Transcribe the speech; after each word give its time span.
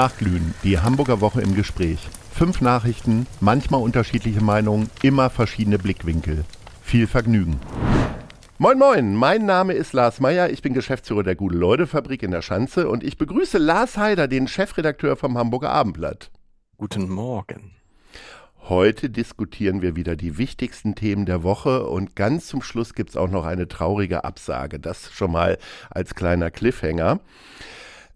Nachglühen, 0.00 0.54
die 0.64 0.78
Hamburger 0.78 1.20
Woche 1.20 1.42
im 1.42 1.54
Gespräch. 1.54 1.98
Fünf 2.32 2.62
Nachrichten, 2.62 3.26
manchmal 3.38 3.82
unterschiedliche 3.82 4.42
Meinungen, 4.42 4.88
immer 5.02 5.28
verschiedene 5.28 5.78
Blickwinkel. 5.78 6.46
Viel 6.82 7.06
Vergnügen. 7.06 7.60
Moin 8.56 8.78
Moin, 8.78 9.14
mein 9.14 9.44
Name 9.44 9.74
ist 9.74 9.92
Lars 9.92 10.18
Meyer, 10.18 10.48
ich 10.48 10.62
bin 10.62 10.72
Geschäftsführer 10.72 11.22
der 11.22 11.34
Gute-Leute-Fabrik 11.34 12.22
in 12.22 12.30
der 12.30 12.40
Schanze 12.40 12.88
und 12.88 13.04
ich 13.04 13.18
begrüße 13.18 13.58
Lars 13.58 13.98
Heider, 13.98 14.26
den 14.26 14.48
Chefredakteur 14.48 15.16
vom 15.16 15.36
Hamburger 15.36 15.68
Abendblatt. 15.68 16.30
Guten 16.78 17.10
Morgen. 17.10 17.72
Heute 18.70 19.10
diskutieren 19.10 19.82
wir 19.82 19.96
wieder 19.96 20.16
die 20.16 20.38
wichtigsten 20.38 20.94
Themen 20.94 21.26
der 21.26 21.42
Woche 21.42 21.84
und 21.86 22.16
ganz 22.16 22.46
zum 22.46 22.62
Schluss 22.62 22.94
gibt 22.94 23.10
es 23.10 23.16
auch 23.18 23.28
noch 23.28 23.44
eine 23.44 23.68
traurige 23.68 24.24
Absage. 24.24 24.80
Das 24.80 25.12
schon 25.12 25.32
mal 25.32 25.58
als 25.90 26.14
kleiner 26.14 26.50
Cliffhanger. 26.50 27.20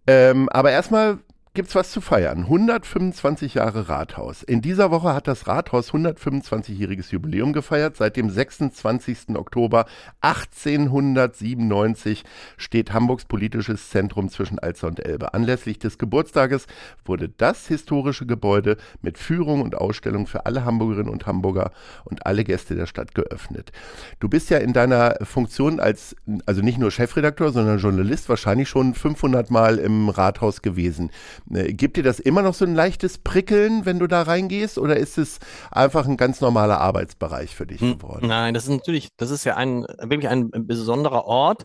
Ähm, 0.06 0.48
aber 0.48 0.70
erstmal 0.70 1.18
gibt's 1.54 1.76
was 1.76 1.92
zu 1.92 2.00
feiern. 2.00 2.40
125 2.40 3.54
Jahre 3.54 3.88
Rathaus. 3.88 4.42
In 4.42 4.60
dieser 4.60 4.90
Woche 4.90 5.14
hat 5.14 5.28
das 5.28 5.46
Rathaus 5.46 5.92
125-jähriges 5.92 7.12
Jubiläum 7.12 7.52
gefeiert. 7.52 7.96
Seit 7.96 8.16
dem 8.16 8.28
26. 8.28 9.36
Oktober 9.36 9.86
1897 10.20 12.24
steht 12.56 12.92
Hamburgs 12.92 13.26
politisches 13.26 13.90
Zentrum 13.90 14.30
zwischen 14.30 14.58
Alster 14.58 14.88
und 14.88 14.98
Elbe. 14.98 15.32
Anlässlich 15.32 15.78
des 15.78 15.96
Geburtstages 15.96 16.66
wurde 17.04 17.28
das 17.28 17.68
historische 17.68 18.26
Gebäude 18.26 18.76
mit 19.00 19.16
Führung 19.16 19.62
und 19.62 19.76
Ausstellung 19.76 20.26
für 20.26 20.46
alle 20.46 20.64
Hamburgerinnen 20.64 21.12
und 21.12 21.28
Hamburger 21.28 21.70
und 22.02 22.26
alle 22.26 22.42
Gäste 22.42 22.74
der 22.74 22.86
Stadt 22.86 23.14
geöffnet. 23.14 23.70
Du 24.18 24.28
bist 24.28 24.50
ja 24.50 24.58
in 24.58 24.72
deiner 24.72 25.18
Funktion 25.22 25.78
als, 25.78 26.16
also 26.46 26.62
nicht 26.62 26.78
nur 26.78 26.90
Chefredakteur, 26.90 27.52
sondern 27.52 27.78
Journalist 27.78 28.28
wahrscheinlich 28.28 28.68
schon 28.68 28.94
500 28.94 29.52
Mal 29.52 29.78
im 29.78 30.08
Rathaus 30.08 30.60
gewesen. 30.60 31.12
Äh, 31.52 31.72
gibt 31.72 31.96
dir 31.96 32.02
das 32.02 32.20
immer 32.20 32.42
noch 32.42 32.54
so 32.54 32.64
ein 32.64 32.74
leichtes 32.74 33.18
Prickeln, 33.18 33.84
wenn 33.84 33.98
du 33.98 34.06
da 34.06 34.22
reingehst, 34.22 34.78
oder 34.78 34.96
ist 34.96 35.18
es 35.18 35.38
einfach 35.70 36.06
ein 36.06 36.16
ganz 36.16 36.40
normaler 36.40 36.80
Arbeitsbereich 36.80 37.54
für 37.54 37.66
dich 37.66 37.80
hm, 37.80 37.98
geworden? 37.98 38.28
Nein, 38.28 38.54
das 38.54 38.64
ist 38.64 38.70
natürlich, 38.70 39.10
das 39.16 39.30
ist 39.30 39.44
ja 39.44 39.56
ein 39.56 39.82
wirklich 40.00 40.28
ein 40.28 40.50
besonderer 40.50 41.24
Ort. 41.24 41.64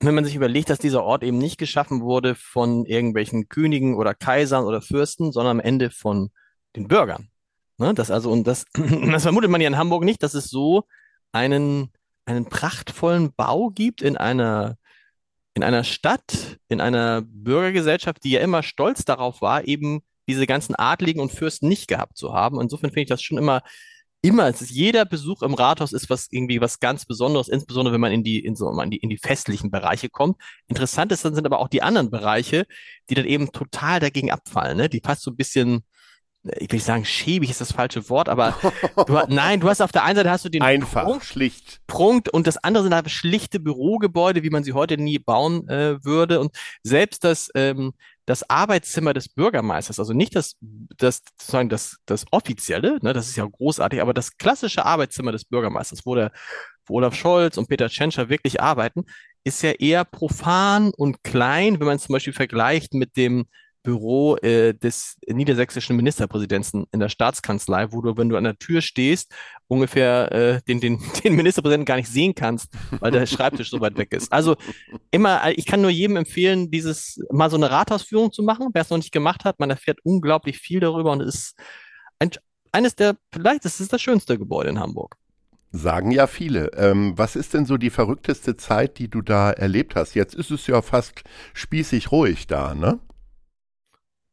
Wenn 0.00 0.14
man 0.14 0.24
sich 0.24 0.36
überlegt, 0.36 0.70
dass 0.70 0.78
dieser 0.78 1.02
Ort 1.02 1.24
eben 1.24 1.38
nicht 1.38 1.58
geschaffen 1.58 2.02
wurde 2.02 2.36
von 2.36 2.84
irgendwelchen 2.84 3.48
Königen 3.48 3.96
oder 3.96 4.14
Kaisern 4.14 4.64
oder 4.64 4.80
Fürsten, 4.80 5.32
sondern 5.32 5.58
am 5.58 5.60
Ende 5.60 5.90
von 5.90 6.30
den 6.76 6.86
Bürgern. 6.86 7.28
Ne? 7.78 7.94
Das 7.94 8.10
also, 8.10 8.30
und 8.30 8.46
das, 8.46 8.64
das 8.74 9.22
vermutet 9.24 9.50
man 9.50 9.60
ja 9.60 9.68
in 9.68 9.76
Hamburg 9.76 10.04
nicht, 10.04 10.22
dass 10.22 10.34
es 10.34 10.50
so 10.50 10.84
einen, 11.32 11.90
einen 12.26 12.44
prachtvollen 12.44 13.32
Bau 13.34 13.70
gibt 13.70 14.00
in 14.00 14.16
einer 14.16 14.77
in 15.58 15.64
einer 15.64 15.82
Stadt, 15.82 16.58
in 16.68 16.80
einer 16.80 17.22
Bürgergesellschaft, 17.22 18.22
die 18.22 18.30
ja 18.30 18.40
immer 18.40 18.62
stolz 18.62 19.04
darauf 19.04 19.42
war, 19.42 19.66
eben 19.66 20.02
diese 20.28 20.46
ganzen 20.46 20.76
Adligen 20.76 21.20
und 21.20 21.32
Fürsten 21.32 21.68
nicht 21.68 21.88
gehabt 21.88 22.16
zu 22.16 22.32
haben. 22.32 22.60
Insofern 22.60 22.90
finde 22.90 23.02
ich 23.02 23.08
das 23.08 23.22
schon 23.22 23.38
immer, 23.38 23.62
immer, 24.22 24.46
es 24.46 24.62
ist 24.62 24.70
jeder 24.70 25.04
Besuch 25.04 25.42
im 25.42 25.54
Rathaus 25.54 25.92
ist 25.92 26.10
was 26.10 26.28
irgendwie 26.30 26.60
was 26.60 26.78
ganz 26.78 27.06
Besonderes, 27.06 27.48
insbesondere 27.48 27.92
wenn 27.92 28.00
man 28.00 28.12
in 28.12 28.22
die, 28.22 28.38
in 28.38 28.54
so, 28.54 28.70
in 28.80 28.90
die, 28.90 28.98
in 28.98 29.10
die 29.10 29.18
festlichen 29.18 29.72
Bereiche 29.72 30.08
kommt. 30.08 30.40
Interessant 30.68 31.10
ist, 31.10 31.24
dann 31.24 31.34
sind 31.34 31.44
aber 31.44 31.58
auch 31.58 31.68
die 31.68 31.82
anderen 31.82 32.08
Bereiche, 32.08 32.64
die 33.10 33.16
dann 33.16 33.26
eben 33.26 33.50
total 33.50 33.98
dagegen 33.98 34.30
abfallen, 34.30 34.76
ne? 34.76 34.88
Die 34.88 35.00
fast 35.04 35.22
so 35.22 35.32
ein 35.32 35.36
bisschen, 35.36 35.82
ich 36.44 36.70
will 36.70 36.76
nicht 36.76 36.84
sagen, 36.84 37.04
schäbig 37.04 37.50
ist 37.50 37.60
das 37.60 37.72
falsche 37.72 38.08
Wort, 38.08 38.28
aber 38.28 38.56
du, 39.06 39.18
nein, 39.28 39.60
du 39.60 39.68
hast 39.68 39.80
auf 39.80 39.92
der 39.92 40.04
einen 40.04 40.16
Seite 40.16 40.30
hast 40.30 40.44
du 40.44 40.48
den 40.48 40.62
einfach 40.62 41.04
Prunk, 41.04 41.24
schlicht. 41.24 41.80
Prunkt 41.86 42.28
und 42.28 42.46
das 42.46 42.56
andere 42.58 42.84
sind 42.84 42.94
halt 42.94 43.10
schlichte 43.10 43.60
Bürogebäude, 43.60 44.42
wie 44.42 44.50
man 44.50 44.64
sie 44.64 44.72
heute 44.72 44.96
nie 44.96 45.18
bauen 45.18 45.68
äh, 45.68 46.02
würde. 46.04 46.40
Und 46.40 46.56
selbst 46.82 47.24
das 47.24 47.50
ähm, 47.54 47.92
das 48.24 48.48
Arbeitszimmer 48.48 49.14
des 49.14 49.28
Bürgermeisters, 49.28 49.98
also 49.98 50.12
nicht 50.12 50.36
das 50.36 50.56
das 50.96 51.22
sozusagen 51.38 51.68
das 51.68 51.96
das 52.06 52.24
offizielle, 52.30 52.98
ne, 53.02 53.12
das 53.12 53.28
ist 53.28 53.36
ja 53.36 53.44
großartig, 53.44 54.00
aber 54.00 54.14
das 54.14 54.36
klassische 54.36 54.84
Arbeitszimmer 54.84 55.32
des 55.32 55.44
Bürgermeisters, 55.44 56.04
wo 56.04 56.14
der 56.14 56.30
wo 56.86 56.96
Olaf 56.96 57.14
Scholz 57.14 57.58
und 57.58 57.68
Peter 57.68 57.88
Tschentscher 57.88 58.28
wirklich 58.28 58.60
arbeiten, 58.62 59.04
ist 59.44 59.62
ja 59.62 59.72
eher 59.72 60.04
profan 60.04 60.92
und 60.96 61.22
klein, 61.24 61.80
wenn 61.80 61.86
man 61.86 61.98
zum 61.98 62.12
Beispiel 62.12 62.32
vergleicht 62.32 62.94
mit 62.94 63.16
dem 63.16 63.46
Büro 63.82 64.36
äh, 64.36 64.74
des 64.74 65.16
niedersächsischen 65.26 65.96
Ministerpräsidenten 65.96 66.86
in 66.92 67.00
der 67.00 67.08
Staatskanzlei, 67.08 67.92
wo 67.92 68.00
du, 68.00 68.16
wenn 68.16 68.28
du 68.28 68.36
an 68.36 68.44
der 68.44 68.58
Tür 68.58 68.80
stehst, 68.80 69.32
ungefähr 69.68 70.32
äh, 70.32 70.60
den, 70.68 70.80
den, 70.80 71.00
den 71.24 71.36
Ministerpräsidenten 71.36 71.86
gar 71.86 71.96
nicht 71.96 72.08
sehen 72.08 72.34
kannst, 72.34 72.72
weil 73.00 73.10
der 73.10 73.26
Schreibtisch 73.26 73.70
so 73.70 73.80
weit 73.80 73.96
weg 73.96 74.12
ist. 74.12 74.32
Also 74.32 74.56
immer, 75.10 75.40
ich 75.56 75.66
kann 75.66 75.80
nur 75.80 75.90
jedem 75.90 76.16
empfehlen, 76.16 76.70
dieses 76.70 77.20
mal 77.30 77.50
so 77.50 77.56
eine 77.56 77.70
Rathausführung 77.70 78.32
zu 78.32 78.42
machen. 78.42 78.68
Wer 78.72 78.82
es 78.82 78.90
noch 78.90 78.98
nicht 78.98 79.12
gemacht 79.12 79.44
hat, 79.44 79.60
man 79.60 79.70
erfährt 79.70 79.98
unglaublich 80.02 80.58
viel 80.58 80.80
darüber 80.80 81.12
und 81.12 81.22
es 81.22 81.34
ist 81.34 81.56
ein, 82.18 82.30
eines 82.72 82.94
der, 82.94 83.16
vielleicht 83.32 83.64
ist 83.64 83.80
es 83.80 83.88
das 83.88 84.02
schönste 84.02 84.38
Gebäude 84.38 84.70
in 84.70 84.80
Hamburg. 84.80 85.16
Sagen 85.70 86.10
ja 86.10 86.26
viele. 86.26 86.72
Ähm, 86.76 87.12
was 87.16 87.36
ist 87.36 87.52
denn 87.52 87.66
so 87.66 87.76
die 87.76 87.90
verrückteste 87.90 88.56
Zeit, 88.56 88.98
die 88.98 89.08
du 89.08 89.20
da 89.20 89.50
erlebt 89.50 89.96
hast? 89.96 90.14
Jetzt 90.14 90.34
ist 90.34 90.50
es 90.50 90.66
ja 90.66 90.80
fast 90.80 91.24
spießig 91.52 92.10
ruhig 92.10 92.46
da, 92.46 92.74
ne? 92.74 93.00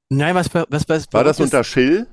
Nein, 0.10 0.36
was, 0.36 0.54
was, 0.54 0.88
was 0.88 1.08
war 1.12 1.24
das 1.24 1.40
unter 1.40 1.64
Schill? 1.64 2.08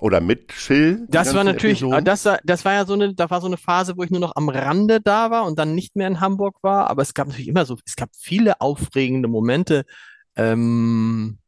Oder 0.00 0.20
mit 0.20 0.52
Schill? 0.52 1.06
Das 1.08 1.34
war 1.34 1.42
natürlich, 1.42 1.84
das, 2.04 2.28
das 2.44 2.64
war 2.64 2.72
ja 2.72 2.86
so 2.86 2.92
eine, 2.92 3.14
da 3.14 3.30
war 3.30 3.40
so 3.40 3.48
eine 3.48 3.56
Phase, 3.56 3.96
wo 3.96 4.04
ich 4.04 4.10
nur 4.10 4.20
noch 4.20 4.36
am 4.36 4.48
Rande 4.48 5.00
da 5.00 5.32
war 5.32 5.44
und 5.44 5.58
dann 5.58 5.74
nicht 5.74 5.96
mehr 5.96 6.06
in 6.06 6.20
Hamburg 6.20 6.62
war. 6.62 6.88
Aber 6.88 7.02
es 7.02 7.14
gab 7.14 7.26
natürlich 7.26 7.48
immer 7.48 7.66
so, 7.66 7.76
es 7.84 7.96
gab 7.96 8.10
viele 8.14 8.60
aufregende 8.60 9.28
Momente. 9.28 9.84
Ähm, 10.36 11.38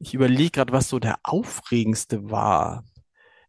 ich 0.00 0.14
überlege 0.14 0.50
gerade, 0.50 0.72
was 0.72 0.88
so 0.88 0.98
der 0.98 1.18
aufregendste 1.22 2.30
war. 2.30 2.84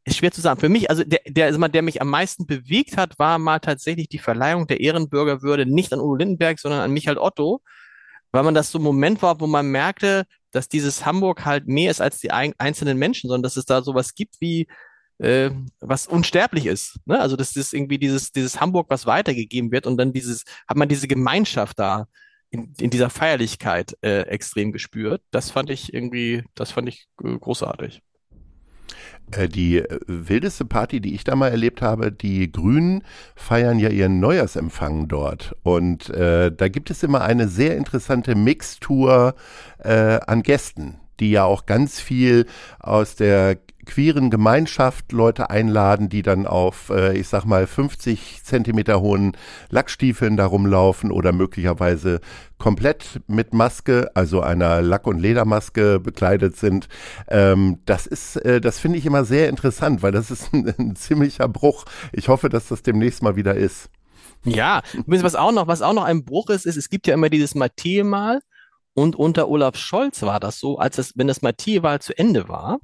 Ist 0.04 0.18
schwer 0.18 0.32
zu 0.32 0.42
sagen. 0.42 0.60
Für 0.60 0.70
mich, 0.70 0.92
also 0.92 1.04
der, 1.04 1.22
der, 1.28 1.48
also 1.48 1.60
der 1.68 1.82
mich 1.82 2.02
am 2.02 2.10
meisten 2.10 2.46
bewegt 2.46 2.98
hat, 2.98 3.18
war 3.18 3.40
mal 3.40 3.60
tatsächlich 3.60 4.10
die 4.10 4.20
Verleihung 4.20 4.68
der 4.68 4.80
Ehrenbürgerwürde 4.80 5.66
nicht 5.66 5.92
an 5.92 6.00
Udo 6.00 6.16
Lindenberg, 6.16 6.60
sondern 6.60 6.82
an 6.82 6.92
Michael 6.92 7.18
Otto, 7.18 7.62
weil 8.32 8.44
man 8.44 8.54
das 8.54 8.72
so 8.72 8.78
ein 8.78 8.84
Moment 8.84 9.24
war, 9.24 9.40
wo 9.40 9.48
man 9.48 9.72
merkte, 9.72 10.26
dass 10.52 10.70
dieses 10.70 11.06
Hamburg 11.06 11.46
halt 11.46 11.68
mehr 11.68 11.92
ist 11.92 12.02
als 12.02 12.20
die 12.20 12.32
ein 12.32 12.54
einzelnen 12.58 12.98
Menschen, 12.98 13.30
sondern 13.30 13.44
dass 13.44 13.58
es 13.58 13.66
da 13.66 13.82
sowas 13.82 14.16
gibt 14.16 14.36
wie 14.40 14.68
äh, 15.20 15.52
was 15.80 16.08
unsterblich 16.08 16.66
ist. 16.66 17.00
Ne? 17.06 17.20
Also 17.20 17.36
das 17.36 17.56
ist 17.56 17.74
irgendwie 17.74 18.00
dieses, 18.00 18.32
dieses 18.32 18.60
Hamburg, 18.60 18.90
was 18.90 19.06
weitergegeben 19.06 19.72
wird 19.72 19.86
und 19.86 19.98
dann 19.98 20.14
dieses, 20.14 20.46
hat 20.68 20.78
man 20.78 20.90
diese 20.90 21.08
Gemeinschaft 21.08 21.78
da 21.78 22.08
in, 22.50 22.74
in 22.80 22.90
dieser 22.90 23.10
Feierlichkeit 23.10 23.98
äh, 24.02 24.22
extrem 24.22 24.72
gespürt. 24.72 25.22
Das 25.32 25.52
fand 25.52 25.70
ich 25.70 25.94
irgendwie, 25.94 26.44
das 26.56 26.72
fand 26.72 26.90
ich 26.90 27.08
äh, 27.24 27.38
großartig. 27.38 28.02
Äh, 29.32 29.48
die 29.48 29.78
äh, 29.78 30.00
wildeste 30.08 30.66
Party, 30.66 31.02
die 31.02 31.14
ich 31.14 31.24
da 31.24 31.36
mal 31.36 31.50
erlebt 31.50 31.82
habe, 31.82 32.12
die 32.12 32.52
Grünen 32.52 33.04
feiern 33.36 33.80
ja 33.80 33.90
ihren 33.90 34.20
Neujahrsempfang 34.20 35.08
dort. 35.08 35.56
Und 35.64 36.10
äh, 36.10 36.52
da 36.52 36.68
gibt 36.68 36.90
es 36.90 37.04
immer 37.04 37.22
eine 37.22 37.48
sehr 37.48 37.78
interessante 37.78 38.36
Mixtur 38.36 39.36
äh, 39.80 40.20
an 40.26 40.44
Gästen, 40.44 41.00
die 41.20 41.32
ja 41.32 41.44
auch 41.46 41.66
ganz 41.66 42.00
viel 42.00 42.46
aus 42.80 43.16
der 43.16 43.58
queeren 43.90 44.30
Gemeinschaft 44.30 45.12
Leute 45.12 45.50
einladen, 45.50 46.10
die 46.10 46.22
dann 46.22 46.46
auf, 46.46 46.90
äh, 46.90 47.18
ich 47.18 47.28
sag 47.28 47.46
mal, 47.46 47.66
50 47.66 48.44
Zentimeter 48.44 49.02
hohen 49.02 49.36
Lackstiefeln 49.70 50.38
da 50.38 50.46
rumlaufen 50.46 51.12
oder 51.12 51.32
möglicherweise 51.32 52.22
komplett 52.60 53.22
mit 53.28 53.54
Maske, 53.54 54.12
also 54.14 54.42
einer 54.42 54.82
Lack- 54.82 55.08
und 55.08 55.20
Ledermaske 55.20 56.00
bekleidet 56.00 56.56
sind. 56.56 56.88
Ähm, 57.28 57.80
das 57.86 58.06
ist, 58.06 58.36
äh, 58.38 58.62
das 58.62 58.80
finde 58.80 59.00
ich 59.00 59.06
immer 59.06 59.26
sehr 59.26 59.50
interessant, 59.50 60.04
weil 60.04 60.12
das 60.12 60.30
ist 60.30 60.54
ein, 60.54 60.72
ein 60.78 60.96
ziemlicher 60.96 61.48
Bruch. 61.48 61.86
Ich 62.12 62.28
hoffe, 62.28 62.50
dass 62.50 62.68
das 62.68 62.84
demnächst 62.84 63.24
mal 63.24 63.36
wieder 63.36 63.56
ist. 63.56 63.90
Ja, 64.46 64.82
was 65.06 65.36
auch 65.36 65.52
noch, 65.52 65.68
was 65.68 65.82
auch 65.82 65.94
noch 65.94 66.06
ein 66.06 66.24
Bruch 66.24 66.50
ist, 66.50 66.66
ist, 66.66 66.78
es 66.78 66.90
gibt 66.90 67.08
ja 67.08 67.14
immer 67.14 67.30
dieses 67.30 67.56
Matthäe-Mal 67.56 68.40
und 69.00 69.16
unter 69.16 69.48
Olaf 69.48 69.78
Scholz 69.78 70.24
war 70.24 70.42
das 70.42 70.60
so, 70.60 70.78
als 70.78 70.98
es, 70.98 71.18
wenn 71.18 71.28
das 71.28 71.42
Matthäe-Wahl 71.42 72.02
zu 72.02 72.18
Ende 72.18 72.50
war, 72.50 72.80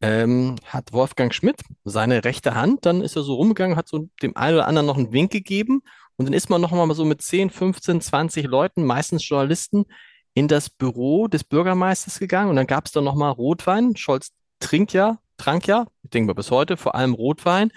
ähm, 0.00 0.54
hat 0.64 0.92
Wolfgang 0.92 1.34
Schmidt 1.34 1.60
seine 1.82 2.22
rechte 2.24 2.54
Hand, 2.54 2.86
dann 2.86 3.02
ist 3.02 3.16
er 3.16 3.22
so 3.22 3.34
rumgegangen, 3.34 3.76
hat 3.76 3.88
so 3.88 4.08
dem 4.22 4.36
einen 4.36 4.54
oder 4.54 4.68
anderen 4.68 4.86
noch 4.86 4.96
einen 4.96 5.12
Wink 5.12 5.32
gegeben 5.32 5.82
und 6.14 6.26
dann 6.26 6.34
ist 6.34 6.50
man 6.50 6.60
noch 6.60 6.70
mal 6.70 6.94
so 6.94 7.04
mit 7.04 7.20
10, 7.20 7.50
15, 7.50 8.00
20 8.00 8.46
Leuten, 8.46 8.84
meistens 8.84 9.28
Journalisten, 9.28 9.86
in 10.34 10.46
das 10.46 10.70
Büro 10.70 11.26
des 11.26 11.42
Bürgermeisters 11.42 12.20
gegangen 12.20 12.50
und 12.50 12.54
dann 12.54 12.68
gab 12.68 12.86
es 12.86 12.92
da 12.92 13.00
noch 13.00 13.16
mal 13.16 13.30
Rotwein. 13.30 13.96
Scholz 13.96 14.30
trinkt 14.60 14.92
ja, 14.92 15.18
trank 15.36 15.66
ja, 15.66 15.86
ich 16.04 16.10
denke 16.10 16.28
mal 16.28 16.34
bis 16.34 16.52
heute, 16.52 16.76
vor 16.76 16.94
allem 16.94 17.14
Rotwein. 17.14 17.72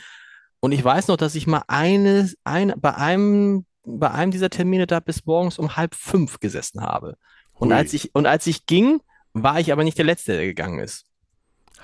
Und 0.60 0.74
ich 0.74 0.84
weiß 0.84 1.08
noch, 1.08 1.18
dass 1.18 1.34
ich 1.34 1.48
mal 1.48 1.64
eine, 1.68 2.31
ein, 2.44 2.75
bei 2.78 2.94
einem, 2.94 3.66
bei 3.84 4.12
einem 4.12 4.31
dieser 4.31 4.52
Termine 4.52 4.86
da 4.86 5.00
bis 5.00 5.25
morgens 5.25 5.58
um 5.58 5.75
halb 5.75 5.96
fünf 5.96 6.40
gesessen 6.40 6.81
habe. 6.81 7.18
Und 7.53 7.71
als 7.71 7.94
ich, 7.94 8.13
und 8.13 8.25
als 8.25 8.47
ich 8.47 8.65
ging, 8.65 9.01
war 9.33 9.59
ich 9.59 9.71
aber 9.71 9.83
nicht 9.83 9.97
der 9.97 10.05
Letzte, 10.05 10.33
der 10.33 10.45
gegangen 10.45 10.79
ist. 10.79 11.05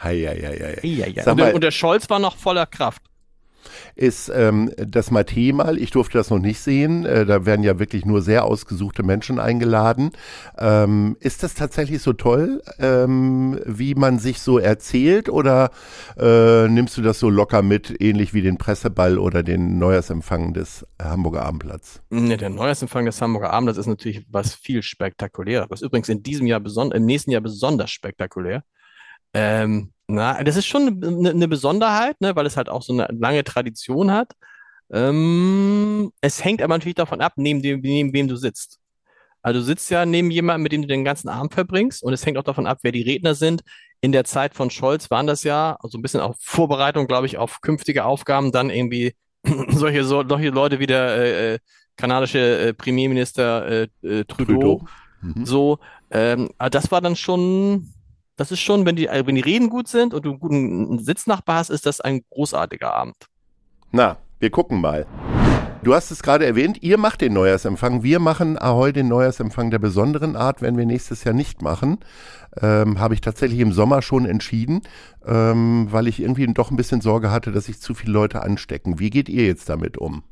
Hei, 0.01 0.17
hei, 0.17 0.39
hei, 0.41 0.77
hei. 0.81 0.87
Ja, 0.87 1.07
ja. 1.07 1.29
Und, 1.29 1.37
der, 1.37 1.55
und 1.55 1.61
der 1.61 1.71
Scholz 1.71 2.09
war 2.09 2.19
noch 2.19 2.37
voller 2.37 2.65
Kraft. 2.65 3.01
Ist 3.95 4.31
ähm, 4.33 4.71
das 4.77 5.11
Mate 5.11 5.53
mal. 5.53 5.77
Ich 5.77 5.91
durfte 5.91 6.17
das 6.17 6.29
noch 6.29 6.39
nicht 6.39 6.59
sehen. 6.59 7.05
Äh, 7.05 7.25
da 7.25 7.45
werden 7.45 7.63
ja 7.63 7.79
wirklich 7.79 8.05
nur 8.05 8.21
sehr 8.21 8.45
ausgesuchte 8.45 9.03
Menschen 9.03 9.39
eingeladen. 9.39 10.11
Ähm, 10.57 11.17
ist 11.19 11.43
das 11.43 11.53
tatsächlich 11.53 12.01
so 12.01 12.13
toll, 12.13 12.61
ähm, 12.79 13.59
wie 13.65 13.95
man 13.95 14.19
sich 14.19 14.39
so 14.41 14.59
erzählt 14.59 15.29
oder 15.29 15.71
äh, 16.17 16.67
nimmst 16.67 16.97
du 16.97 17.01
das 17.01 17.19
so 17.19 17.29
locker 17.29 17.61
mit, 17.61 18.01
ähnlich 18.01 18.33
wie 18.33 18.41
den 18.41 18.57
Presseball 18.57 19.17
oder 19.17 19.43
den 19.43 19.77
Neujahrsempfang 19.77 20.53
des 20.53 20.85
Hamburger 21.01 21.43
Abendblatts? 21.43 22.01
Nee, 22.09 22.37
der 22.37 22.49
Neujahrsempfang 22.49 23.05
des 23.05 23.21
Hamburger 23.21 23.51
Abendblatts 23.51 23.79
ist 23.79 23.87
natürlich 23.87 24.25
was 24.29 24.55
viel 24.55 24.81
spektakuläres. 24.81 25.81
Übrigens 25.81 26.09
in 26.09 26.23
diesem 26.23 26.47
Jahr 26.47 26.59
besonders, 26.59 26.97
im 26.97 27.05
nächsten 27.05 27.31
Jahr 27.31 27.41
besonders 27.41 27.91
spektakulär. 27.91 28.63
Ähm, 29.33 29.91
na, 30.09 30.43
das 30.43 30.55
ist 30.55 30.65
schon 30.65 31.03
eine, 31.03 31.29
eine 31.29 31.47
Besonderheit, 31.47 32.19
ne, 32.19 32.35
weil 32.35 32.47
es 32.47 32.57
halt 32.57 32.67
auch 32.67 32.81
so 32.81 32.93
eine 32.93 33.07
lange 33.11 33.43
Tradition 33.43 34.11
hat. 34.11 34.33
Ähm, 34.91 36.11
es 36.19 36.43
hängt 36.43 36.63
aber 36.63 36.75
natürlich 36.75 36.95
davon 36.95 37.21
ab, 37.21 37.33
neben, 37.35 37.61
dem, 37.61 37.81
neben 37.81 38.11
wem 38.11 38.27
du 38.27 38.35
sitzt. 38.35 38.79
Also 39.43 39.59
du 39.59 39.65
sitzt 39.65 39.91
ja 39.91 40.07
neben 40.07 40.31
jemandem, 40.31 40.63
mit 40.63 40.71
dem 40.71 40.81
du 40.81 40.87
den 40.87 41.05
ganzen 41.05 41.29
Abend 41.29 41.53
verbringst 41.53 42.01
und 42.01 42.11
es 42.11 42.25
hängt 42.25 42.39
auch 42.39 42.43
davon 42.43 42.65
ab, 42.65 42.79
wer 42.81 42.91
die 42.91 43.03
Redner 43.03 43.35
sind. 43.35 43.61
In 44.01 44.11
der 44.11 44.23
Zeit 44.23 44.55
von 44.55 44.71
Scholz 44.71 45.11
waren 45.11 45.27
das 45.27 45.43
ja, 45.43 45.77
also 45.79 45.97
ein 45.97 46.01
bisschen 46.01 46.21
auch 46.21 46.35
Vorbereitung, 46.39 47.05
glaube 47.05 47.27
ich, 47.27 47.37
auf 47.37 47.61
künftige 47.61 48.05
Aufgaben, 48.05 48.51
dann 48.51 48.71
irgendwie 48.71 49.13
solche, 49.69 50.03
so, 50.03 50.27
solche 50.27 50.49
Leute 50.49 50.79
wie 50.79 50.87
der 50.87 51.17
äh, 51.17 51.53
äh 51.53 51.59
kanadische 51.97 52.39
äh, 52.39 52.73
Premierminister 52.73 53.67
äh, 53.67 53.87
äh, 54.01 54.23
Trudeau. 54.23 54.53
Trudeau. 54.53 54.85
Mhm. 55.21 55.45
So, 55.45 55.79
ähm, 56.09 56.49
aber 56.57 56.69
das 56.69 56.89
war 56.91 57.01
dann 57.01 57.17
schon, 57.17 57.93
das 58.39 58.53
ist 58.53 58.61
schon, 58.61 58.85
wenn 58.85 58.95
die, 58.95 59.07
wenn 59.07 59.35
die 59.35 59.41
Reden 59.41 59.69
gut 59.69 59.89
sind 59.89 60.13
und 60.13 60.23
du 60.23 60.29
einen 60.29 60.39
guten 60.39 60.99
Sitznachbar 60.99 61.57
hast, 61.57 61.69
ist 61.69 61.85
das 61.85 61.99
ein 61.99 62.21
großartiger 62.29 62.93
Abend. 62.93 63.17
Na, 63.91 64.17
wir 64.39 64.49
gucken 64.49 64.79
mal. 64.79 65.05
Du 65.83 65.93
hast 65.93 66.09
es 66.09 66.23
gerade 66.23 66.45
erwähnt, 66.45 66.81
ihr 66.81 66.97
macht 66.97 67.19
den 67.19 67.33
Neujahrsempfang. 67.33 68.01
Wir 68.01 68.19
machen 68.19 68.57
Ahoi 68.57 68.93
den 68.93 69.09
Neujahrsempfang 69.09 69.71
der 69.71 69.79
besonderen 69.79 70.37
Art, 70.37 70.61
wenn 70.61 70.77
wir 70.77 70.85
nächstes 70.85 71.25
Jahr 71.25 71.33
nicht 71.33 71.61
machen. 71.61 71.99
Ähm, 72.61 72.99
Habe 72.99 73.13
ich 73.13 73.19
tatsächlich 73.19 73.59
im 73.59 73.73
Sommer 73.73 74.01
schon 74.01 74.25
entschieden, 74.25 74.83
ähm, 75.25 75.87
weil 75.89 76.07
ich 76.07 76.21
irgendwie 76.21 76.47
doch 76.53 76.71
ein 76.71 76.77
bisschen 76.77 77.01
Sorge 77.01 77.31
hatte, 77.31 77.51
dass 77.51 77.65
sich 77.65 77.81
zu 77.81 77.93
viele 77.93 78.13
Leute 78.13 78.41
anstecken. 78.41 78.99
Wie 78.99 79.09
geht 79.09 79.27
ihr 79.27 79.45
jetzt 79.45 79.67
damit 79.67 79.97
um? 79.97 80.23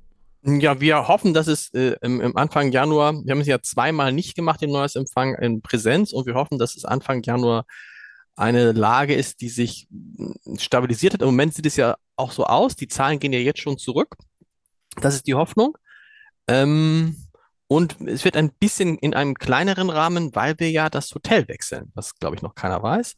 Ja, 0.43 0.79
wir 0.79 1.09
hoffen, 1.09 1.33
dass 1.33 1.47
es 1.47 1.73
äh, 1.73 1.95
im, 2.01 2.21
im, 2.21 2.37
Anfang 2.37 2.71
Januar, 2.71 3.13
wir 3.25 3.31
haben 3.31 3.41
es 3.41 3.47
ja 3.47 3.61
zweimal 3.61 4.13
nicht 4.13 4.35
gemacht, 4.35 4.61
den 4.61 4.71
Neujahrsempfang 4.71 5.35
in 5.35 5.61
Präsenz, 5.61 6.13
und 6.13 6.25
wir 6.25 6.35
hoffen, 6.35 6.57
dass 6.57 6.77
es 6.77 6.85
Anfang 6.85 7.21
Januar 7.23 7.65
eine 8.37 8.71
Lage 8.71 9.15
ist, 9.15 9.41
die 9.41 9.49
sich 9.49 9.87
hm, 9.89 10.35
stabilisiert 10.57 11.13
hat. 11.13 11.21
Im 11.21 11.27
Moment 11.27 11.53
sieht 11.53 11.65
es 11.65 11.75
ja 11.75 11.97
auch 12.15 12.31
so 12.31 12.45
aus. 12.45 12.75
Die 12.75 12.87
Zahlen 12.87 13.19
gehen 13.19 13.33
ja 13.33 13.39
jetzt 13.39 13.59
schon 13.59 13.77
zurück. 13.77 14.15
Das 15.01 15.15
ist 15.15 15.27
die 15.27 15.35
Hoffnung. 15.35 15.77
Ähm, 16.47 17.17
und 17.67 17.97
es 18.05 18.23
wird 18.23 18.37
ein 18.37 18.51
bisschen 18.51 18.97
in 18.97 19.13
einem 19.13 19.35
kleineren 19.35 19.89
Rahmen, 19.89 20.33
weil 20.33 20.55
wir 20.59 20.71
ja 20.71 20.89
das 20.89 21.13
Hotel 21.13 21.47
wechseln, 21.49 21.91
was 21.95 22.15
glaube 22.15 22.37
ich 22.37 22.41
noch 22.41 22.55
keiner 22.55 22.81
weiß. 22.81 23.15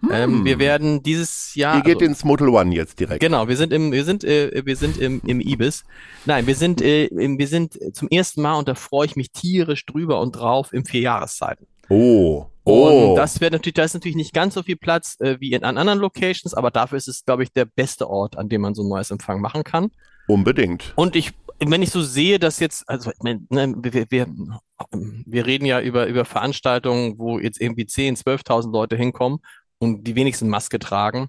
Hm. 0.00 0.10
Ähm, 0.10 0.44
wir 0.44 0.58
werden 0.58 1.02
dieses 1.02 1.54
Jahr. 1.54 1.76
Ihr 1.76 1.82
geht 1.82 1.96
also, 1.96 2.06
ins 2.06 2.24
Motel 2.24 2.48
One 2.48 2.74
jetzt 2.74 2.98
direkt. 2.98 3.20
Genau, 3.20 3.46
wir 3.46 3.56
sind 3.56 3.72
im, 3.72 3.92
wir 3.92 4.04
sind, 4.04 4.24
äh, 4.24 4.62
wir 4.64 4.74
sind 4.74 4.98
im, 4.98 5.20
im 5.26 5.40
Ibis. 5.40 5.84
Nein, 6.24 6.46
wir 6.48 6.56
sind, 6.56 6.82
äh, 6.82 7.08
wir 7.12 7.46
sind 7.46 7.78
zum 7.94 8.08
ersten 8.08 8.42
Mal 8.42 8.54
und 8.58 8.66
da 8.66 8.74
freue 8.74 9.06
ich 9.06 9.14
mich 9.14 9.30
tierisch 9.30 9.86
drüber 9.86 10.20
und 10.20 10.32
drauf 10.32 10.72
im 10.72 10.84
vier 10.84 11.02
Jahreszeiten. 11.02 11.66
Oh. 11.88 12.46
Oh. 12.64 13.10
Und 13.10 13.16
das 13.16 13.40
wird 13.40 13.52
natürlich, 13.52 13.74
da 13.74 13.84
ist 13.84 13.94
natürlich 13.94 14.16
nicht 14.16 14.32
ganz 14.32 14.54
so 14.54 14.62
viel 14.62 14.76
Platz 14.76 15.16
äh, 15.20 15.38
wie 15.40 15.52
in 15.52 15.64
an 15.64 15.78
anderen 15.78 15.98
Locations, 15.98 16.54
aber 16.54 16.70
dafür 16.70 16.96
ist 16.96 17.08
es, 17.08 17.24
glaube 17.24 17.42
ich, 17.42 17.52
der 17.52 17.64
beste 17.64 18.08
Ort, 18.08 18.38
an 18.38 18.48
dem 18.48 18.60
man 18.60 18.74
so 18.74 18.82
ein 18.82 18.88
neues 18.88 19.10
Empfang 19.10 19.40
machen 19.40 19.64
kann. 19.64 19.90
Unbedingt. 20.28 20.92
Und 20.94 21.16
ich, 21.16 21.32
wenn 21.58 21.82
ich 21.82 21.90
so 21.90 22.02
sehe, 22.02 22.38
dass 22.38 22.60
jetzt, 22.60 22.88
also 22.88 23.10
ich 23.10 23.18
ne, 23.22 23.40
wir, 23.50 24.06
wir, 24.10 24.26
wir 24.90 25.46
reden 25.46 25.64
ja 25.64 25.80
über, 25.80 26.06
über 26.06 26.24
Veranstaltungen, 26.24 27.18
wo 27.18 27.40
jetzt 27.40 27.60
irgendwie 27.60 27.84
10.000, 27.84 28.22
12.000 28.22 28.72
Leute 28.72 28.96
hinkommen 28.96 29.40
und 29.78 30.06
die 30.06 30.14
wenigsten 30.14 30.48
Maske 30.48 30.78
tragen 30.78 31.28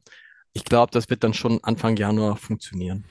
ich 0.56 0.66
glaube, 0.66 0.92
das 0.92 1.10
wird 1.10 1.24
dann 1.24 1.34
schon 1.34 1.64
Anfang 1.64 1.98
Januar 1.98 2.38
funktionieren. 2.38 3.06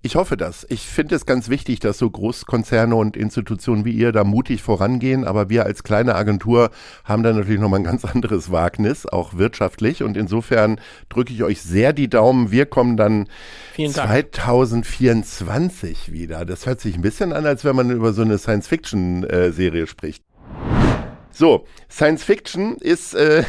Ich 0.00 0.14
hoffe 0.14 0.36
das. 0.36 0.64
Ich 0.68 0.86
finde 0.86 1.16
es 1.16 1.26
ganz 1.26 1.48
wichtig, 1.48 1.80
dass 1.80 1.98
so 1.98 2.08
Großkonzerne 2.08 2.94
und 2.94 3.16
Institutionen 3.16 3.84
wie 3.84 3.90
ihr 3.90 4.12
da 4.12 4.22
mutig 4.22 4.62
vorangehen. 4.62 5.24
Aber 5.24 5.50
wir 5.50 5.66
als 5.66 5.82
kleine 5.82 6.14
Agentur 6.14 6.70
haben 7.02 7.24
da 7.24 7.32
natürlich 7.32 7.60
nochmal 7.60 7.80
ein 7.80 7.84
ganz 7.84 8.04
anderes 8.04 8.52
Wagnis, 8.52 9.06
auch 9.06 9.34
wirtschaftlich. 9.34 10.04
Und 10.04 10.16
insofern 10.16 10.80
drücke 11.08 11.32
ich 11.32 11.42
euch 11.42 11.62
sehr 11.62 11.92
die 11.92 12.08
Daumen. 12.08 12.52
Wir 12.52 12.66
kommen 12.66 12.96
dann 12.96 13.28
2024 13.76 16.12
wieder. 16.12 16.44
Das 16.44 16.64
hört 16.64 16.80
sich 16.80 16.94
ein 16.94 17.02
bisschen 17.02 17.32
an, 17.32 17.44
als 17.44 17.64
wenn 17.64 17.74
man 17.74 17.90
über 17.90 18.12
so 18.12 18.22
eine 18.22 18.38
Science-Fiction-Serie 18.38 19.82
äh, 19.82 19.86
spricht. 19.88 20.22
So, 21.36 21.66
Science 21.90 22.22
Fiction 22.22 22.76
ist 22.76 23.12
äh, 23.12 23.42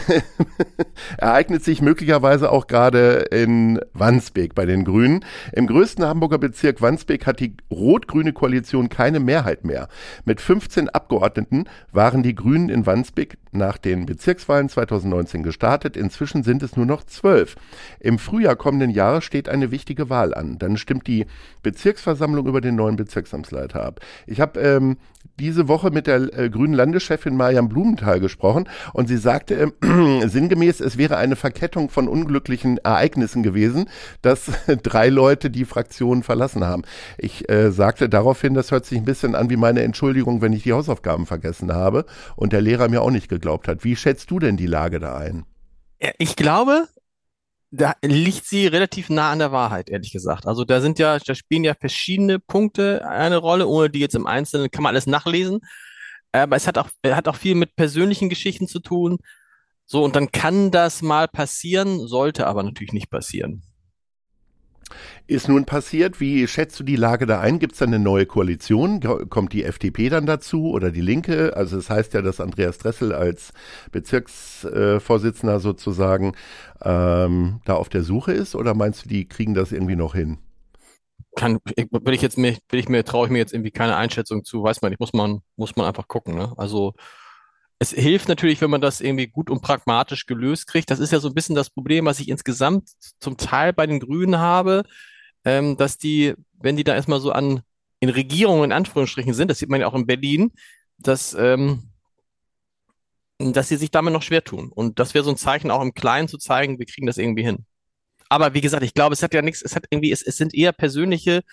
ereignet 1.20 1.64
sich 1.64 1.84
möglicherweise 1.84 2.52
auch 2.52 2.66
gerade 2.66 3.28
in 3.30 3.80
Wandsbek 3.94 4.56
bei 4.56 4.66
den 4.66 4.86
Grünen. 4.86 5.24
Im 5.54 5.68
größten 5.68 6.04
Hamburger 6.04 6.40
Bezirk 6.40 6.82
Wandsbek 6.82 7.28
hat 7.28 7.40
die 7.40 7.56
rot-grüne 7.70 8.34
Koalition 8.34 8.90
keine 8.90 9.20
Mehrheit 9.20 9.66
mehr. 9.66 9.88
Mit 10.26 10.42
15 10.42 10.90
Abgeordneten 10.90 11.66
waren 11.92 12.24
die 12.24 12.34
Grünen 12.34 12.70
in 12.70 12.88
Wandsbek 12.88 13.38
nach 13.56 13.78
den 13.78 14.06
Bezirkswahlen 14.06 14.70
2019 14.70 15.44
gestartet. 15.44 15.98
Inzwischen 15.98 16.44
sind 16.44 16.64
es 16.64 16.76
nur 16.76 16.86
noch 16.86 17.04
zwölf. 17.04 17.56
Im 18.00 18.20
Frühjahr 18.20 18.56
kommenden 18.56 18.92
Jahres 18.92 19.24
steht 19.24 19.50
eine 19.50 19.72
wichtige 19.72 20.10
Wahl 20.10 20.34
an. 20.34 20.60
Dann 20.60 20.78
stimmt 20.78 21.08
die 21.08 21.26
Bezirksversammlung 21.64 22.48
über 22.48 22.62
den 22.62 22.76
neuen 22.76 22.96
Bezirksamtsleiter 22.96 23.84
ab. 23.84 24.00
Ich 24.28 24.40
habe 24.40 24.60
ähm, 24.60 24.98
diese 25.40 25.68
Woche 25.68 25.92
mit 25.92 26.08
der 26.08 26.38
äh, 26.38 26.50
grünen 26.50 26.74
Landeschefin 26.74 27.36
Mariam 27.36 27.68
Blumenthal 27.68 28.20
gesprochen 28.20 28.70
und 28.94 29.08
sie 29.08 29.18
sagte 29.18 29.56
äh, 29.82 30.28
sinngemäß, 30.28 30.80
es 30.80 30.98
wäre 30.98 31.18
eine 31.18 31.36
Verkettung 31.36 31.90
von 31.90 32.08
unglücklichen 32.08 32.78
Ereignissen 32.78 33.44
gewesen, 33.44 33.90
dass 34.22 34.52
drei 34.84 35.10
Leute 35.10 35.50
die 35.50 35.66
Fraktion 35.66 36.24
verlassen 36.24 36.64
haben. 36.64 36.84
Ich 37.18 37.50
äh, 37.50 37.72
sagte 37.72 38.08
daraufhin, 38.08 38.54
das 38.54 38.72
hört 38.72 38.86
sich 38.86 38.98
ein 38.98 39.06
bisschen 39.06 39.36
an 39.36 39.50
wie 39.50 39.58
meine 39.58 39.82
Entschuldigung, 39.82 40.42
wenn 40.42 40.54
ich 40.54 40.64
die 40.64 40.74
Hausaufgaben 40.74 41.26
vergessen 41.26 41.74
habe 41.74 42.06
und 42.36 42.54
der 42.54 42.62
Lehrer 42.62 42.88
mir 42.88 43.02
auch 43.02 43.12
nicht 43.12 43.30
geglaubt 43.46 43.68
hat. 43.68 43.84
Wie 43.84 43.96
schätzt 43.96 44.32
du 44.32 44.40
denn 44.40 44.58
die 44.58 44.66
Lage 44.66 45.00
da 45.00 45.18
ein? 45.18 45.46
Ich 46.18 46.36
glaube, 46.36 46.88
da 47.70 47.94
liegt 48.04 48.46
sie 48.46 48.66
relativ 48.66 49.10
nah 49.10 49.32
an 49.32 49.40
der 49.40 49.52
Wahrheit, 49.52 49.90
ehrlich 49.90 50.12
gesagt. 50.12 50.48
Also 50.48 50.66
da 50.66 50.82
sind 50.82 50.98
ja, 50.98 51.20
da 51.20 51.36
spielen 51.36 51.64
ja 51.64 51.76
verschiedene 51.80 52.40
Punkte 52.40 53.08
eine 53.08 53.38
Rolle, 53.38 53.68
ohne 53.68 53.92
die 53.92 54.00
jetzt 54.00 54.16
im 54.16 54.26
Einzelnen 54.26 54.72
kann 54.72 54.82
man 54.82 54.92
alles 54.92 55.06
nachlesen. 55.06 55.60
Aber 56.32 56.56
es 56.56 56.68
hat 56.68 56.80
auch, 56.80 56.90
hat 57.06 57.28
auch 57.28 57.36
viel 57.36 57.54
mit 57.54 57.76
persönlichen 57.76 58.30
Geschichten 58.30 58.68
zu 58.68 58.80
tun. 58.80 59.20
So, 59.86 60.04
und 60.04 60.16
dann 60.16 60.32
kann 60.32 60.72
das 60.72 61.04
mal 61.04 61.28
passieren, 61.28 62.08
sollte 62.08 62.48
aber 62.48 62.64
natürlich 62.64 62.94
nicht 62.94 63.12
passieren. 63.12 63.62
Ist 65.28 65.48
nun 65.50 65.66
passiert, 65.66 66.20
wie 66.20 66.48
schätzt 66.48 66.80
du 66.80 66.84
die 66.84 66.96
Lage 66.96 67.26
da 67.26 67.40
ein? 67.40 67.58
Gibt 67.58 67.74
es 67.74 67.80
da 67.80 67.86
eine 67.86 67.98
neue 67.98 68.26
Koalition? 68.26 69.00
Kommt 69.30 69.54
die 69.54 69.64
FDP 69.64 70.10
dann 70.10 70.26
dazu 70.26 70.70
oder 70.70 70.92
die 70.92 71.02
Linke? 71.02 71.56
Also 71.56 71.78
es 71.78 71.88
das 71.88 71.96
heißt 71.96 72.14
ja, 72.14 72.22
dass 72.22 72.40
Andreas 72.40 72.78
Dressel 72.78 73.12
als 73.12 73.52
Bezirksvorsitzender 73.92 75.60
sozusagen 75.60 76.34
ähm, 76.84 77.62
da 77.66 77.74
auf 77.76 77.90
der 77.90 78.04
Suche 78.04 78.34
ist 78.34 78.56
oder 78.56 78.76
meinst 78.76 79.06
du, 79.06 79.10
die 79.10 79.28
kriegen 79.28 79.56
das 79.56 79.72
irgendwie 79.72 79.96
noch 79.96 80.14
hin? 80.14 80.38
Kann, 81.36 81.60
will 81.66 82.14
ich 82.14 82.22
jetzt 82.22 82.38
mir, 82.38 82.56
will 82.70 82.80
ich 82.80 82.88
mir, 82.88 83.04
traue 83.04 83.26
ich 83.26 83.32
mir 83.32 83.40
jetzt 83.40 83.54
irgendwie 83.54 83.72
keine 83.72 83.98
Einschätzung 83.98 84.44
zu, 84.46 84.64
weiß 84.64 84.82
man 84.82 84.92
nicht, 84.92 85.00
muss 85.00 85.14
man, 85.14 85.42
muss 85.58 85.76
man 85.76 85.86
einfach 85.86 86.08
gucken, 86.08 86.36
ne? 86.36 86.54
Also, 86.56 86.94
es 87.92 88.00
hilft 88.00 88.28
natürlich, 88.28 88.62
wenn 88.62 88.70
man 88.70 88.82
das 88.82 89.02
irgendwie 89.02 89.28
gut 89.28 89.50
und 89.50 89.62
pragmatisch 89.62 90.26
gelöst 90.26 90.68
kriegt. 90.68 90.92
Das 90.92 91.00
ist 91.00 91.12
ja 91.12 91.20
so 91.20 91.30
ein 91.30 91.34
bisschen 91.34 91.56
das 91.56 91.70
Problem, 91.70 92.06
was 92.06 92.20
ich 92.20 92.30
insgesamt 92.30 92.90
zum 93.20 93.38
Teil 93.38 93.74
bei 93.74 93.88
den 93.88 94.00
Grünen 94.00 94.38
habe 94.38 94.84
ähm, 95.46 95.78
dass 95.78 95.98
die, 95.98 96.34
wenn 96.60 96.76
die 96.76 96.84
da 96.84 96.96
erstmal 96.96 97.22
so 97.22 97.32
an 97.32 97.62
in 98.02 98.10
Regierungen 98.10 98.66
in 98.66 98.72
Anführungsstrichen 98.72 99.34
sind, 99.34 99.50
das 99.50 99.60
sieht 99.60 99.70
man 99.70 99.80
ja 99.80 99.88
auch 99.88 99.94
in 99.94 100.06
Berlin, 100.06 100.52
dass, 100.98 101.34
ähm, 101.36 101.92
dass 103.40 103.70
sie 103.70 103.78
sich 103.78 103.92
damit 103.92 104.12
noch 104.12 104.22
schwer 104.22 104.44
tun. 104.44 104.72
Und 104.74 105.00
das 105.00 105.14
wäre 105.14 105.24
so 105.24 105.30
ein 105.30 105.38
Zeichen, 105.38 105.72
auch 105.72 105.82
im 105.82 105.94
Kleinen 105.94 106.28
zu 106.28 106.38
zeigen, 106.38 106.78
wir 106.78 106.86
kriegen 106.86 107.08
das 107.08 107.18
irgendwie 107.18 107.44
hin. 107.44 107.66
Aber 108.28 108.54
wie 108.54 108.62
gesagt, 108.62 108.84
ich 108.84 108.94
glaube, 108.94 109.14
es 109.14 109.24
hat 109.24 109.34
ja 109.34 109.42
nichts, 109.42 109.62
es 109.62 109.76
hat 109.76 109.86
irgendwie, 109.90 110.12
es, 110.12 110.24
es 110.24 110.36
sind 110.36 110.54
eher 110.54 110.74
persönliche, 110.74 111.44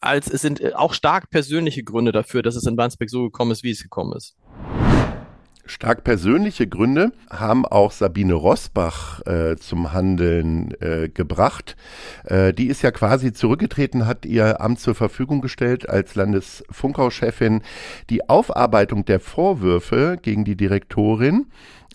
als 0.00 0.30
es 0.30 0.42
sind 0.42 0.74
auch 0.74 0.94
stark 0.94 1.30
persönliche 1.30 1.82
Gründe 1.82 2.12
dafür, 2.12 2.42
dass 2.42 2.54
es 2.54 2.66
in 2.66 2.76
Wandsbek 2.76 3.10
so 3.10 3.24
gekommen 3.24 3.50
ist, 3.50 3.64
wie 3.64 3.70
es 3.70 3.82
gekommen 3.82 4.12
ist. 4.12 4.36
Stark 5.68 6.02
persönliche 6.02 6.66
Gründe 6.66 7.12
haben 7.30 7.66
auch 7.66 7.92
Sabine 7.92 8.32
Rosbach 8.32 9.20
äh, 9.26 9.56
zum 9.56 9.92
Handeln 9.92 10.72
äh, 10.80 11.08
gebracht. 11.08 11.76
Äh, 12.24 12.54
die 12.54 12.68
ist 12.68 12.82
ja 12.82 12.90
quasi 12.90 13.32
zurückgetreten, 13.32 14.06
hat 14.06 14.24
ihr 14.24 14.60
Amt 14.60 14.80
zur 14.80 14.94
Verfügung 14.94 15.40
gestellt 15.42 15.88
als 15.88 16.14
Landesfunkauschefin. 16.14 17.62
Die 18.08 18.28
Aufarbeitung 18.28 19.04
der 19.04 19.20
Vorwürfe 19.20 20.18
gegen 20.20 20.44
die 20.44 20.56
Direktorin 20.56 21.46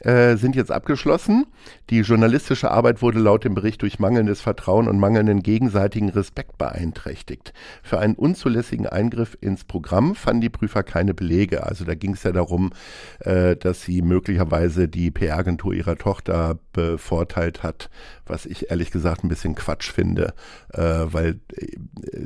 äh, 0.01 0.37
sind 0.37 0.55
jetzt 0.55 0.71
abgeschlossen. 0.71 1.45
Die 1.89 1.99
journalistische 1.99 2.71
Arbeit 2.71 3.01
wurde 3.01 3.19
laut 3.19 3.43
dem 3.43 3.55
Bericht 3.55 3.81
durch 3.81 3.99
mangelndes 3.99 4.39
Vertrauen 4.39 4.87
und 4.87 4.99
mangelnden 4.99 5.43
gegenseitigen 5.43 6.09
Respekt 6.09 6.57
beeinträchtigt. 6.57 7.53
Für 7.81 7.99
einen 7.99 8.15
unzulässigen 8.15 8.87
Eingriff 8.87 9.37
ins 9.41 9.65
Programm 9.65 10.15
fanden 10.15 10.41
die 10.41 10.49
Prüfer 10.49 10.83
keine 10.83 11.13
Belege. 11.13 11.63
Also 11.63 11.83
da 11.83 11.93
ging 11.93 12.13
es 12.13 12.23
ja 12.23 12.31
darum, 12.31 12.71
äh, 13.19 13.57
dass 13.57 13.81
sie 13.81 14.01
möglicherweise 14.01 14.87
die 14.87 15.11
PR-Agentur 15.11 15.73
ihrer 15.73 15.97
Tochter 15.97 16.57
bevorteilt 16.71 17.63
hat, 17.63 17.89
was 18.25 18.45
ich 18.45 18.71
ehrlich 18.71 18.89
gesagt 18.89 19.23
ein 19.23 19.29
bisschen 19.29 19.55
Quatsch 19.55 19.91
finde, 19.91 20.33
äh, 20.73 20.81
weil 20.81 21.39
äh, 21.55 21.75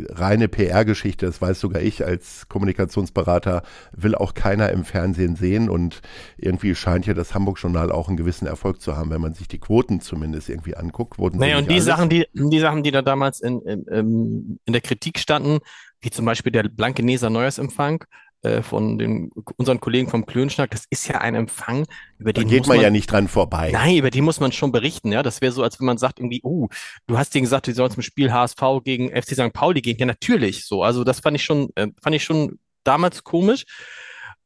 reine 0.10 0.48
PR-Geschichte, 0.48 1.26
das 1.26 1.42
weiß 1.42 1.60
sogar 1.60 1.82
ich 1.82 2.06
als 2.06 2.48
Kommunikationsberater, 2.48 3.64
will 3.92 4.14
auch 4.14 4.36
keiner 4.36 4.70
im 4.70 4.86
Fernsehen 4.86 5.36
sehen 5.36 5.68
und 5.70 6.02
irgendwie 6.38 6.76
scheint 6.76 7.08
ja 7.08 7.16
das 7.16 7.34
Hamburg-Journal 7.34 7.92
auch 7.92 8.08
einen 8.08 8.18
gewissen 8.18 8.48
Erfolg 8.48 8.82
zu 8.82 8.96
haben, 8.96 9.10
wenn 9.10 9.22
man 9.22 9.34
sich 9.34 9.47
die 9.52 9.60
Quoten 9.60 10.02
zumindest 10.02 10.50
irgendwie 10.50 10.76
anguckt. 10.76 11.18
Wurden 11.18 11.40
naja, 11.40 11.58
und 11.58 11.70
die 11.70 11.76
alles. 11.76 11.86
Sachen, 11.86 12.10
die, 12.10 12.28
die 12.34 12.60
Sachen, 12.60 12.84
die 12.84 12.92
da 12.92 13.02
damals 13.02 13.40
in, 13.40 13.62
in, 13.62 14.60
in 14.66 14.74
der 14.74 14.82
Kritik 14.82 15.20
standen, 15.20 15.60
wie 16.02 16.10
zum 16.10 16.26
Beispiel 16.26 16.52
der 16.52 16.64
Blankeneser 16.64 17.30
Neujahrsempfang, 17.30 18.04
äh, 18.44 18.62
von 18.62 19.00
den, 19.00 19.32
unseren 19.58 19.80
Kollegen 19.80 20.10
vom 20.10 20.28
Klönschnack, 20.28 20.70
das 20.70 20.86
ist 20.92 21.08
ja 21.08 21.22
ein 21.22 21.34
Empfang, 21.34 21.88
über 22.20 22.34
den 22.34 22.44
da 22.44 22.50
geht 22.50 22.68
man, 22.68 22.78
man, 22.78 22.84
ja 22.84 22.90
nicht 22.92 23.12
dran 23.12 23.28
vorbei. 23.28 23.72
Nein, 23.72 23.98
über 23.98 24.12
den 24.12 24.24
muss 24.24 24.40
man 24.40 24.52
schon 24.52 24.72
berichten, 24.72 25.12
ja. 25.12 25.24
Das 25.24 25.42
wäre 25.42 25.52
so, 25.52 25.64
als 25.64 25.80
wenn 25.80 25.88
man 25.88 25.98
sagt 25.98 26.20
irgendwie, 26.20 26.42
oh, 26.44 26.68
du 27.08 27.18
hast 27.18 27.34
denen 27.34 27.46
gesagt, 27.46 27.66
die 27.66 27.72
sollen 27.72 27.90
zum 27.90 28.04
Spiel 28.04 28.32
HSV 28.32 28.62
gegen 28.84 29.10
FC 29.10 29.34
St. 29.34 29.54
Pauli 29.54 29.82
gehen. 29.82 29.98
Ja, 29.98 30.06
natürlich 30.06 30.66
so. 30.66 30.84
Also 30.84 31.04
das 31.04 31.20
fand 31.20 31.36
ich 31.36 31.44
schon, 31.44 31.70
äh, 31.76 31.88
fand 32.00 32.16
ich 32.16 32.24
schon 32.24 32.60
damals 32.84 33.24
komisch. 33.24 33.66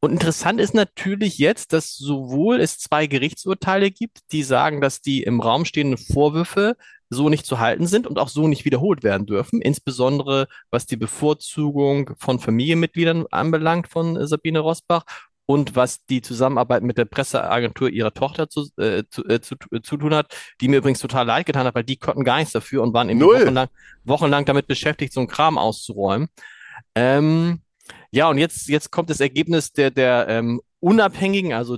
Und 0.03 0.11
interessant 0.11 0.59
ist 0.59 0.73
natürlich 0.73 1.37
jetzt, 1.37 1.73
dass 1.73 1.95
sowohl 1.95 2.59
es 2.59 2.79
zwei 2.79 3.05
Gerichtsurteile 3.05 3.91
gibt, 3.91 4.19
die 4.31 4.41
sagen, 4.41 4.81
dass 4.81 5.01
die 5.01 5.21
im 5.21 5.39
Raum 5.39 5.63
stehenden 5.63 5.99
Vorwürfe 5.99 6.75
so 7.11 7.29
nicht 7.29 7.45
zu 7.45 7.59
halten 7.59 7.85
sind 7.85 8.07
und 8.07 8.17
auch 8.17 8.29
so 8.29 8.47
nicht 8.47 8.65
wiederholt 8.65 9.03
werden 9.03 9.27
dürfen, 9.27 9.61
insbesondere 9.61 10.47
was 10.71 10.87
die 10.87 10.97
Bevorzugung 10.97 12.11
von 12.17 12.39
Familienmitgliedern 12.39 13.25
anbelangt 13.29 13.89
von 13.89 14.15
äh, 14.15 14.25
Sabine 14.25 14.59
Rosbach 14.59 15.03
und 15.45 15.75
was 15.75 16.03
die 16.05 16.21
Zusammenarbeit 16.21 16.81
mit 16.81 16.97
der 16.97 17.05
Presseagentur 17.05 17.89
ihrer 17.89 18.13
Tochter 18.13 18.49
zu, 18.49 18.69
äh, 18.77 19.03
zu, 19.09 19.23
äh, 19.27 19.41
zu, 19.41 19.55
äh, 19.71 19.81
zu, 19.81 19.97
tun 19.97 20.15
hat, 20.15 20.33
die 20.61 20.67
mir 20.67 20.77
übrigens 20.77 20.99
total 20.99 21.27
leid 21.27 21.45
getan 21.45 21.67
hat, 21.67 21.75
weil 21.75 21.83
die 21.83 21.97
konnten 21.97 22.23
gar 22.23 22.37
nichts 22.37 22.53
dafür 22.53 22.81
und 22.81 22.93
waren 22.93 23.09
eben 23.09 23.21
wochenlang, 23.21 23.67
wochenlang 24.03 24.45
damit 24.45 24.67
beschäftigt, 24.67 25.13
so 25.13 25.19
einen 25.19 25.29
Kram 25.29 25.57
auszuräumen. 25.57 26.29
Ähm, 26.95 27.61
ja, 28.11 28.29
und 28.29 28.37
jetzt, 28.37 28.67
jetzt 28.67 28.91
kommt 28.91 29.09
das 29.09 29.19
Ergebnis 29.19 29.71
der, 29.71 29.91
der 29.91 30.27
ähm, 30.27 30.61
Unabhängigen, 30.79 31.53
also 31.53 31.77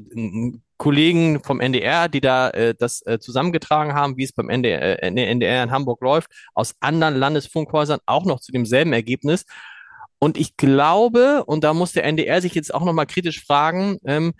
Kollegen 0.77 1.41
vom 1.43 1.59
NDR, 1.59 2.09
die 2.09 2.21
da 2.21 2.49
äh, 2.49 2.75
das 2.77 3.05
äh, 3.05 3.19
zusammengetragen 3.19 3.93
haben, 3.93 4.17
wie 4.17 4.23
es 4.23 4.33
beim 4.33 4.49
NDR, 4.49 5.03
äh, 5.03 5.07
NDR 5.07 5.63
in 5.63 5.71
Hamburg 5.71 6.01
läuft, 6.01 6.29
aus 6.53 6.75
anderen 6.79 7.15
Landesfunkhäusern 7.15 7.99
auch 8.05 8.25
noch 8.25 8.39
zu 8.39 8.51
demselben 8.51 8.93
Ergebnis. 8.93 9.45
Und 10.19 10.37
ich 10.37 10.57
glaube, 10.57 11.43
und 11.45 11.63
da 11.63 11.73
muss 11.73 11.91
der 11.91 12.05
NDR 12.05 12.41
sich 12.41 12.55
jetzt 12.55 12.73
auch 12.73 12.83
nochmal 12.83 13.05
kritisch 13.05 13.45
fragen, 13.45 13.97
ähm, 14.05 14.33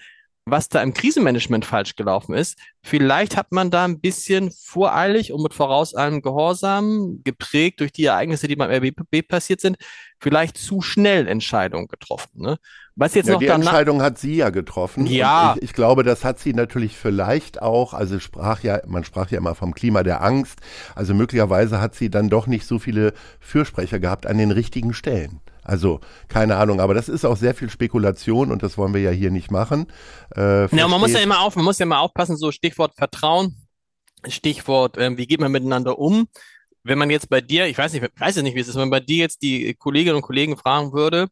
was 0.45 0.67
da 0.67 0.81
im 0.81 0.93
Krisenmanagement 0.93 1.65
falsch 1.65 1.95
gelaufen 1.95 2.35
ist. 2.35 2.57
Vielleicht 2.81 3.37
hat 3.37 3.51
man 3.51 3.71
da 3.71 3.85
ein 3.85 4.01
bisschen 4.01 4.51
voreilig 4.51 5.31
und 5.31 5.41
mit 5.41 5.53
vorauseilendem 5.53 6.21
Gehorsam, 6.21 7.21
geprägt 7.23 7.79
durch 7.79 7.93
die 7.93 8.05
Ereignisse, 8.05 8.47
die 8.47 8.57
beim 8.57 8.69
RBB 8.69 9.25
passiert 9.25 9.61
sind, 9.61 9.77
vielleicht 10.19 10.57
zu 10.57 10.81
schnell 10.81 11.27
Entscheidungen 11.27 11.87
getroffen. 11.87 12.41
Ne? 12.41 12.57
Was 12.95 13.13
jetzt 13.15 13.27
ja, 13.27 13.33
noch 13.33 13.39
die 13.39 13.47
Entscheidung 13.47 14.01
hat 14.01 14.17
sie 14.17 14.35
ja 14.35 14.49
getroffen. 14.49 15.05
Ja. 15.07 15.55
Ich, 15.55 15.63
ich, 15.63 15.73
glaube, 15.73 16.03
das 16.03 16.25
hat 16.25 16.39
sie 16.39 16.53
natürlich 16.53 16.97
vielleicht 16.97 17.61
auch, 17.61 17.93
also 17.93 18.19
sprach 18.19 18.61
ja, 18.63 18.81
man 18.85 19.05
sprach 19.05 19.31
ja 19.31 19.37
immer 19.37 19.55
vom 19.55 19.73
Klima 19.73 20.03
der 20.03 20.21
Angst. 20.21 20.59
Also 20.93 21.13
möglicherweise 21.13 21.79
hat 21.79 21.95
sie 21.95 22.09
dann 22.09 22.29
doch 22.29 22.47
nicht 22.47 22.67
so 22.67 22.79
viele 22.79 23.13
Fürsprecher 23.39 23.99
gehabt 23.99 24.25
an 24.25 24.37
den 24.37 24.51
richtigen 24.51 24.93
Stellen. 24.93 25.39
Also 25.63 25.99
keine 26.27 26.57
Ahnung, 26.57 26.79
aber 26.79 26.93
das 26.93 27.09
ist 27.09 27.25
auch 27.25 27.37
sehr 27.37 27.55
viel 27.55 27.69
Spekulation 27.69 28.51
und 28.51 28.63
das 28.63 28.77
wollen 28.77 28.93
wir 28.93 29.01
ja 29.01 29.11
hier 29.11 29.31
nicht 29.31 29.51
machen. 29.51 29.87
Äh, 30.35 30.73
ja, 30.75 30.87
man 30.87 30.99
muss 30.99 31.13
ja 31.13 31.19
immer 31.19 31.41
auf, 31.41 31.55
man 31.55 31.65
muss 31.65 31.79
ja 31.79 31.83
immer 31.83 31.99
aufpassen, 31.99 32.37
so 32.37 32.51
Stichwort 32.51 32.95
Vertrauen, 32.95 33.55
Stichwort, 34.27 34.97
äh, 34.97 35.17
wie 35.17 35.27
geht 35.27 35.39
man 35.39 35.51
miteinander 35.51 35.97
um? 35.97 36.27
Wenn 36.83 36.97
man 36.97 37.09
jetzt 37.09 37.29
bei 37.29 37.39
dir, 37.39 37.67
ich 37.67 37.77
weiß 37.77 37.93
nicht, 37.93 38.03
ich 38.03 38.21
weiß 38.21 38.35
nicht, 38.37 38.55
wie 38.55 38.59
es 38.59 38.67
ist, 38.67 38.75
wenn 38.75 38.81
man 38.81 38.89
bei 38.89 38.99
dir 38.99 39.17
jetzt 39.17 39.41
die 39.41 39.73
Kolleginnen 39.73 40.17
und 40.17 40.21
Kollegen 40.21 40.57
fragen 40.57 40.91
würde, 40.91 41.27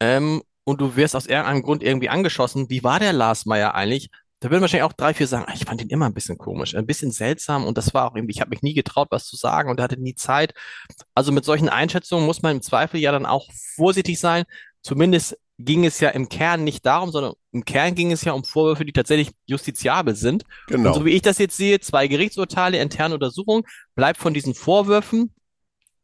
ähm, 0.00 0.42
und 0.64 0.80
du 0.80 0.96
wirst 0.96 1.14
aus 1.14 1.26
irgendeinem 1.26 1.62
Grund 1.62 1.82
irgendwie 1.82 2.08
angeschossen, 2.08 2.70
wie 2.70 2.82
war 2.82 2.98
der 2.98 3.12
Lars 3.12 3.46
Meyer 3.46 3.74
eigentlich? 3.74 4.10
Da 4.44 4.50
würden 4.50 4.60
wahrscheinlich 4.60 4.84
auch 4.84 4.92
drei, 4.92 5.14
vier 5.14 5.26
sagen, 5.26 5.46
ah, 5.48 5.54
ich 5.54 5.64
fand 5.64 5.80
ihn 5.80 5.88
immer 5.88 6.04
ein 6.04 6.12
bisschen 6.12 6.36
komisch, 6.36 6.74
ein 6.74 6.84
bisschen 6.84 7.10
seltsam 7.10 7.64
und 7.64 7.78
das 7.78 7.94
war 7.94 8.10
auch 8.10 8.14
irgendwie, 8.14 8.32
ich 8.34 8.42
habe 8.42 8.50
mich 8.50 8.60
nie 8.60 8.74
getraut, 8.74 9.08
was 9.10 9.24
zu 9.24 9.36
sagen 9.36 9.70
und 9.70 9.80
hatte 9.80 9.98
nie 9.98 10.16
Zeit. 10.16 10.52
Also 11.14 11.32
mit 11.32 11.46
solchen 11.46 11.70
Einschätzungen 11.70 12.26
muss 12.26 12.42
man 12.42 12.56
im 12.56 12.60
Zweifel 12.60 13.00
ja 13.00 13.10
dann 13.10 13.24
auch 13.24 13.48
vorsichtig 13.74 14.20
sein. 14.20 14.44
Zumindest 14.82 15.38
ging 15.58 15.86
es 15.86 15.98
ja 15.98 16.10
im 16.10 16.28
Kern 16.28 16.62
nicht 16.62 16.84
darum, 16.84 17.10
sondern 17.10 17.32
im 17.52 17.64
Kern 17.64 17.94
ging 17.94 18.12
es 18.12 18.22
ja 18.22 18.32
um 18.32 18.44
Vorwürfe, 18.44 18.84
die 18.84 18.92
tatsächlich 18.92 19.30
justiziabel 19.46 20.14
sind. 20.14 20.44
Genau. 20.66 20.90
Und 20.90 20.94
so 20.94 21.06
wie 21.06 21.12
ich 21.12 21.22
das 21.22 21.38
jetzt 21.38 21.56
sehe, 21.56 21.80
zwei 21.80 22.06
Gerichtsurteile, 22.06 22.76
interne 22.76 23.14
Untersuchung, 23.14 23.66
bleibt 23.94 24.18
von 24.18 24.34
diesen 24.34 24.52
Vorwürfen 24.52 25.32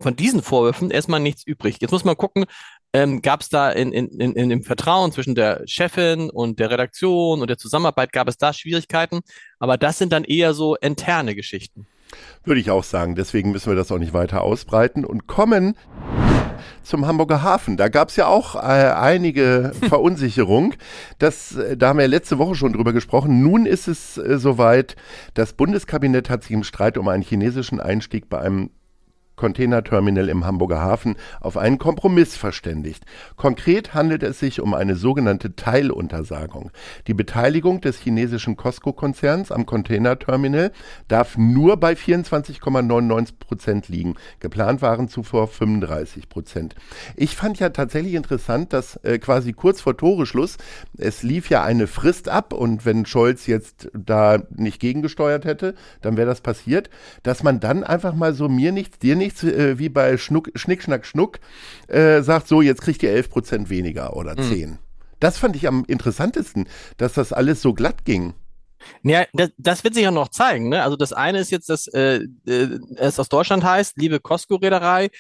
von 0.01 0.17
diesen 0.17 0.43
Vorwürfen 0.43 0.91
erstmal 0.91 1.21
nichts 1.21 1.47
übrig. 1.47 1.77
Jetzt 1.81 1.91
muss 1.91 2.05
man 2.05 2.17
gucken, 2.17 2.47
ähm, 2.93 3.23
gab 3.23 3.43
es 3.43 3.49
da 3.49 3.71
in, 3.71 3.93
in, 3.93 4.09
in, 4.09 4.33
in 4.33 4.49
dem 4.49 4.63
Vertrauen 4.63 5.13
zwischen 5.13 5.35
der 5.35 5.63
Chefin 5.67 6.31
und 6.31 6.59
der 6.59 6.71
Redaktion 6.71 7.41
und 7.41 7.49
der 7.49 7.59
Zusammenarbeit, 7.59 8.13
gab 8.13 8.29
es 8.29 8.37
da 8.37 8.53
Schwierigkeiten? 8.53 9.21
Aber 9.59 9.77
das 9.77 9.99
sind 9.99 10.13
dann 10.13 10.25
eher 10.25 10.55
so 10.55 10.77
interne 10.77 11.35
Geschichten. 11.35 11.87
Würde 12.45 12.61
ich 12.61 12.71
auch 12.71 12.85
sagen. 12.85 13.15
Deswegen 13.15 13.53
müssen 13.53 13.71
wir 13.71 13.77
das 13.77 13.93
auch 13.93 13.99
nicht 13.99 14.13
weiter 14.13 14.43
ausbreiten 14.43 15.05
und 15.05 15.27
kommen 15.27 15.77
zum 16.83 17.07
Hamburger 17.07 17.43
Hafen. 17.43 17.77
Da 17.77 17.89
gab 17.89 18.09
es 18.09 18.17
ja 18.17 18.27
auch 18.27 18.57
äh, 18.57 18.59
einige 18.59 19.73
Verunsicherung. 19.89 20.75
Das, 21.19 21.57
äh, 21.57 21.77
da 21.77 21.89
haben 21.89 21.99
wir 21.99 22.09
letzte 22.09 22.39
Woche 22.39 22.55
schon 22.55 22.73
drüber 22.73 22.93
gesprochen. 22.93 23.43
Nun 23.43 23.67
ist 23.67 23.89
es 23.89 24.19
äh, 24.19 24.39
soweit. 24.39 24.97
Das 25.35 25.53
Bundeskabinett 25.53 26.31
hat 26.31 26.43
sich 26.43 26.53
im 26.53 26.65
Streit 26.65 26.99
um 26.99 27.09
einen 27.09 27.23
chinesischen 27.23 27.81
Einstieg 27.81 28.29
bei 28.29 28.41
einem 28.41 28.71
Containerterminal 29.41 30.29
im 30.29 30.45
Hamburger 30.45 30.83
Hafen 30.83 31.17
auf 31.41 31.57
einen 31.57 31.79
Kompromiss 31.79 32.37
verständigt. 32.37 33.07
Konkret 33.37 33.95
handelt 33.95 34.23
es 34.23 34.39
sich 34.39 34.61
um 34.61 34.75
eine 34.75 34.97
sogenannte 34.97 35.57
Teiluntersagung. 35.57 36.71
Die 37.07 37.15
Beteiligung 37.15 37.81
des 37.81 37.99
chinesischen 37.99 38.57
Costco-Konzerns 38.57 39.51
am 39.51 39.65
Containerterminal 39.65 40.73
darf 41.09 41.39
nur 41.39 41.79
bei 41.79 41.95
24,99 41.95 43.33
Prozent 43.41 43.89
liegen. 43.89 44.17
Geplant 44.41 44.83
waren 44.83 45.09
zuvor 45.09 45.49
35 45.49 46.29
Prozent. 46.29 46.75
Ich 47.17 47.35
fand 47.35 47.59
ja 47.59 47.71
tatsächlich 47.71 48.15
interessant, 48.15 48.75
dass 48.75 48.97
äh, 48.97 49.19
quasi 49.19 49.55
kurz 49.55 49.81
vor 49.81 49.97
Toreschluss, 49.97 50.59
es 50.99 51.23
lief 51.23 51.49
ja 51.49 51.65
eine 51.65 51.87
Frist 51.87 52.29
ab 52.29 52.53
und 52.53 52.85
wenn 52.85 53.07
Scholz 53.07 53.47
jetzt 53.47 53.91
da 53.95 54.43
nicht 54.55 54.81
gegengesteuert 54.81 55.47
hätte, 55.47 55.75
dann 56.03 56.19
wäre 56.19 56.29
das 56.29 56.43
passiert, 56.43 56.91
dass 57.23 57.43
man 57.43 57.59
dann 57.59 57.85
einfach 57.85 58.15
mal 58.15 58.35
so 58.35 58.51
mir 58.51 58.73
nichts, 58.73 58.99
dir 58.99 59.17
nichts 59.17 59.30
nichts 59.31 59.45
äh, 59.45 59.79
wie 59.79 59.89
bei 59.89 60.17
Schnuck, 60.19 60.51
Schnick, 60.55 60.83
Schnack, 60.83 61.07
Schnuck, 61.07 61.39
äh, 61.89 62.23
sagt 62.23 62.49
so, 62.49 62.63
jetzt 62.63 62.83
kriegt 62.83 63.03
ihr 63.03 63.11
11 63.11 63.31
Prozent 63.31 63.71
weniger 63.71 64.17
oder 64.17 64.37
10. 64.37 64.71
Mhm. 64.71 64.79
Das 65.21 65.39
fand 65.39 65.55
ich 65.57 65.69
am 65.69 65.85
interessantesten, 65.87 66.67
dass 66.97 67.13
das 67.13 67.33
alles 67.33 67.63
so 67.63 67.75
glatt 67.75 68.05
ging. 68.05 68.35
Ja, 69.03 69.27
das, 69.35 69.51
das 69.59 69.85
wird 69.85 69.95
sich 69.95 70.05
ja 70.05 70.11
noch 70.11 70.29
zeigen. 70.29 70.71
Ne? 70.71 70.83
Also 70.83 70.97
das 70.97 71.13
eine 71.13 71.39
ist 71.39 71.51
jetzt, 71.51 71.69
dass 71.69 71.87
äh, 71.89 72.25
äh, 72.47 72.79
es 72.97 73.21
aus 73.21 73.29
Deutschland 73.29 73.63
heißt, 73.63 73.99
liebe 73.99 74.21
Costco-Reederei, 74.21 75.11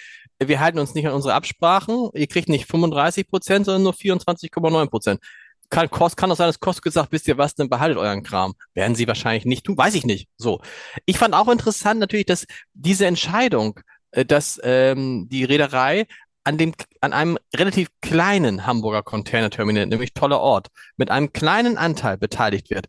wir 0.43 0.61
halten 0.61 0.79
uns 0.79 0.95
nicht 0.95 1.07
an 1.07 1.13
unsere 1.13 1.35
Absprachen. 1.35 2.09
Ihr 2.15 2.27
kriegt 2.27 2.49
nicht 2.49 2.65
35 2.67 3.29
Prozent, 3.29 3.67
sondern 3.67 3.83
nur 3.83 3.93
24,9 3.93 4.87
Prozent. 4.89 5.21
Kann, 5.69 5.91
Kost, 5.91 6.17
kann 6.17 6.33
auch 6.33 6.37
sein, 6.37 6.49
dass 6.49 6.59
Kost 6.59 6.83
gesagt, 6.83 7.13
wisst 7.13 7.29
ihr 7.29 7.37
was, 7.37 7.55
dann 7.55 7.69
behaltet 7.69 7.99
euren 7.99 8.23
Kram. 8.23 8.55
Werden 8.73 8.95
sie 8.95 9.07
wahrscheinlich 9.07 9.45
nicht 9.45 9.65
tun, 9.65 9.77
weiß 9.77 9.95
ich 9.95 10.07
nicht. 10.07 10.29
So. 10.39 10.63
Ich 11.05 11.19
fand 11.19 11.35
auch 11.35 11.49
interessant 11.49 12.01
natürlich, 12.01 12.27
dass 12.27 12.47
diese 12.73 13.05
Entscheidung 13.05 13.79
dass 14.13 14.61
ähm, 14.63 15.29
die 15.31 15.45
Reederei 15.45 16.07
an 16.45 16.59
dem 16.59 16.73
an 17.01 17.13
einem 17.13 17.39
relativ 17.55 17.89
kleinen 18.01 18.67
Hamburger 18.67 19.03
Containerterminal, 19.03 19.87
nämlich 19.87 20.15
toller 20.15 20.41
Ort, 20.41 20.69
mit 20.97 21.11
einem 21.11 21.33
kleinen 21.33 21.77
Anteil 21.77 22.19
beteiligt 22.19 22.71
wird. 22.71 22.87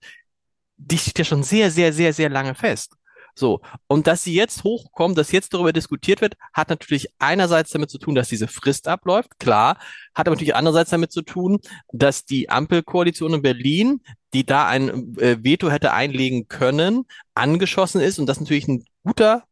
Die 0.77 0.97
steht 0.97 1.19
ja 1.19 1.25
schon 1.25 1.43
sehr, 1.43 1.71
sehr, 1.71 1.93
sehr, 1.93 2.13
sehr 2.13 2.29
lange 2.29 2.55
fest. 2.55 2.95
So. 3.35 3.61
Und 3.87 4.07
dass 4.07 4.23
sie 4.23 4.33
jetzt 4.33 4.63
hochkommen, 4.63 5.15
dass 5.15 5.31
jetzt 5.31 5.53
darüber 5.53 5.73
diskutiert 5.73 6.21
wird, 6.21 6.35
hat 6.53 6.69
natürlich 6.69 7.07
einerseits 7.19 7.71
damit 7.71 7.89
zu 7.89 7.97
tun, 7.97 8.15
dass 8.15 8.29
diese 8.29 8.47
Frist 8.47 8.87
abläuft, 8.87 9.39
klar, 9.39 9.77
hat 10.13 10.27
aber 10.27 10.35
natürlich 10.35 10.55
andererseits 10.55 10.89
damit 10.89 11.11
zu 11.11 11.21
tun, 11.21 11.59
dass 11.91 12.25
die 12.25 12.49
Ampelkoalition 12.49 13.35
in 13.35 13.41
Berlin, 13.41 14.01
die 14.33 14.45
da 14.45 14.67
ein 14.67 15.17
äh, 15.17 15.43
Veto 15.43 15.69
hätte 15.69 15.93
einlegen 15.93 16.47
können, 16.47 17.05
angeschossen 17.33 18.01
ist 18.01 18.19
und 18.19 18.25
das 18.25 18.39
natürlich 18.39 18.67
ein 18.67 18.85
guter 19.03 19.43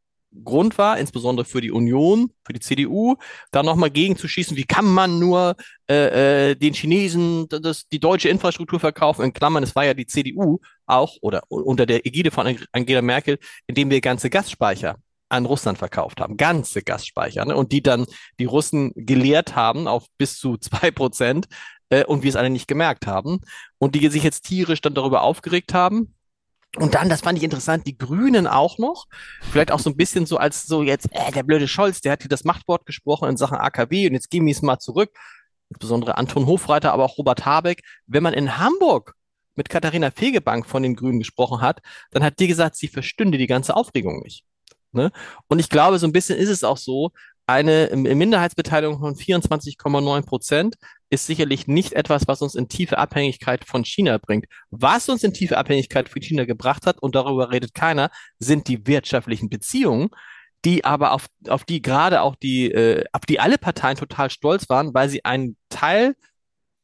Grund 0.44 0.78
war, 0.78 1.00
insbesondere 1.00 1.46
für 1.46 1.62
die 1.62 1.72
Union, 1.72 2.32
für 2.46 2.54
die 2.54 2.60
CDU, 2.60 3.16
da 3.52 3.64
nochmal 3.64 3.90
gegenzuschießen, 3.90 4.56
wie 4.58 4.64
kann 4.64 4.86
man 4.86 5.20
nur 5.20 5.56
äh, 5.90 6.52
äh, 6.52 6.56
den 6.56 6.74
Chinesen 6.74 7.48
das, 7.50 7.88
die 7.88 8.00
deutsche 8.00 8.30
Infrastruktur 8.30 8.80
verkaufen, 8.80 9.26
in 9.26 9.34
Klammern, 9.34 9.64
es 9.64 9.76
war 9.76 9.86
ja 9.86 9.94
die 9.94 10.06
CDU 10.06 10.60
auch, 10.86 11.18
oder 11.22 11.44
unter 11.50 11.86
der 11.86 12.06
Ägide 12.06 12.32
von 12.32 12.58
Angela 12.72 13.02
Merkel, 13.02 13.40
indem 13.68 13.90
wir 13.90 14.02
ganze 14.02 14.30
Gasspeicher 14.30 14.98
an 15.30 15.46
Russland 15.46 15.78
verkauft 15.78 16.22
haben, 16.22 16.38
ganze 16.38 16.82
Gasspeicher, 16.82 17.46
ne? 17.46 17.56
und 17.56 17.72
die 17.72 17.82
dann 17.82 18.06
die 18.40 18.46
Russen 18.46 18.92
geleert 18.96 19.56
haben 19.56 19.88
auf 19.88 20.06
bis 20.18 20.38
zu 20.38 20.58
zwei 20.58 20.92
Prozent 20.92 21.48
äh, 21.90 22.04
und 22.04 22.24
wir 22.24 22.30
es 22.30 22.36
alle 22.36 22.50
nicht 22.50 22.68
gemerkt 22.68 23.08
haben 23.08 23.42
und 23.78 23.96
die 23.96 24.08
sich 24.10 24.24
jetzt 24.24 24.46
tierisch 24.46 24.82
dann 24.82 24.96
darüber 24.96 25.22
aufgeregt 25.22 25.74
haben. 25.74 26.16
Und 26.78 26.94
dann, 26.94 27.10
das 27.10 27.22
fand 27.22 27.38
ich 27.38 27.44
interessant, 27.44 27.88
die 27.88 27.98
Grünen 27.98 28.46
auch 28.46 28.78
noch, 28.78 29.08
vielleicht 29.42 29.72
auch 29.72 29.80
so 29.80 29.90
ein 29.90 29.98
bisschen 29.98 30.28
so 30.28 30.38
als 30.38 30.68
so 30.68 30.84
jetzt, 30.84 31.08
äh, 31.12 31.32
der 31.32 31.44
blöde 31.44 31.68
Scholz, 31.68 32.02
der 32.02 32.12
hat 32.12 32.22
hier 32.22 32.30
das 32.30 32.44
Machtwort 32.44 32.86
gesprochen 32.86 33.28
in 33.28 33.38
Sachen 33.38 33.58
AKW 33.58 34.08
und 34.08 34.14
jetzt 34.14 34.30
gehen 34.30 34.46
wir 34.46 34.52
es 34.52 34.62
mal 34.62 34.78
zurück. 34.78 35.12
Insbesondere 35.70 36.18
Anton 36.18 36.46
Hofreiter, 36.46 36.94
aber 36.94 37.06
auch 37.06 37.18
Robert 37.18 37.46
Habeck. 37.46 37.84
Wenn 38.06 38.24
man 38.24 38.34
in 38.34 38.58
Hamburg 38.58 39.16
mit 39.56 39.70
Katharina 39.70 40.12
Fegebank 40.12 40.66
von 40.66 40.84
den 40.84 40.96
Grünen 40.96 41.20
gesprochen 41.20 41.62
hat, 41.62 41.82
dann 42.12 42.24
hat 42.24 42.40
die 42.40 42.48
gesagt, 42.48 42.76
sie 42.76 42.88
verstünde 42.88 43.38
die 43.38 43.48
ganze 43.48 43.76
Aufregung 43.76 44.22
nicht. 44.22 44.46
Ne? 44.92 45.12
Und 45.48 45.60
ich 45.60 45.70
glaube, 45.70 46.00
so 46.00 46.08
ein 46.08 46.12
bisschen 46.12 46.38
ist 46.38 46.50
es 46.50 46.64
auch 46.64 46.78
so, 46.78 47.12
eine 47.50 47.89
Minderheitsbeteiligung 47.96 49.00
von 49.00 49.15
24,9 49.15 50.22
Prozent 50.24 50.75
ist 51.10 51.25
sicherlich 51.25 51.68
nicht 51.68 51.94
etwas, 51.94 52.27
was 52.27 52.44
uns 52.44 52.53
in 52.53 52.70
tiefe 52.70 53.00
Abhängigkeit 53.00 53.65
von 53.65 53.84
China 53.84 54.20
bringt. 54.20 54.46
Was 54.70 55.10
uns 55.10 55.24
in 55.24 55.34
tiefe 55.34 55.58
Abhängigkeit 55.58 56.10
von 56.10 56.22
China 56.22 56.46
gebracht 56.46 56.86
hat, 56.86 57.00
und 57.01 57.15
darüber 57.15 57.51
redet 57.51 57.74
keiner, 57.74 58.12
sind 58.38 58.68
die 58.68 58.86
wirtschaftlichen 58.86 59.50
Beziehungen, 59.50 60.10
die 60.63 60.86
aber 60.86 61.13
auf, 61.13 61.25
auf 61.48 61.63
die 61.63 61.82
gerade 61.82 62.22
auch 62.22 62.36
die, 62.36 62.72
äh, 62.72 63.03
auf 63.13 63.25
die 63.25 63.39
alle 63.39 63.58
Parteien 63.58 63.98
total 63.98 64.29
stolz 64.29 64.70
waren, 64.70 64.94
weil 64.94 65.10
sie 65.10 65.25
einen 65.25 65.58
Teil 65.70 66.15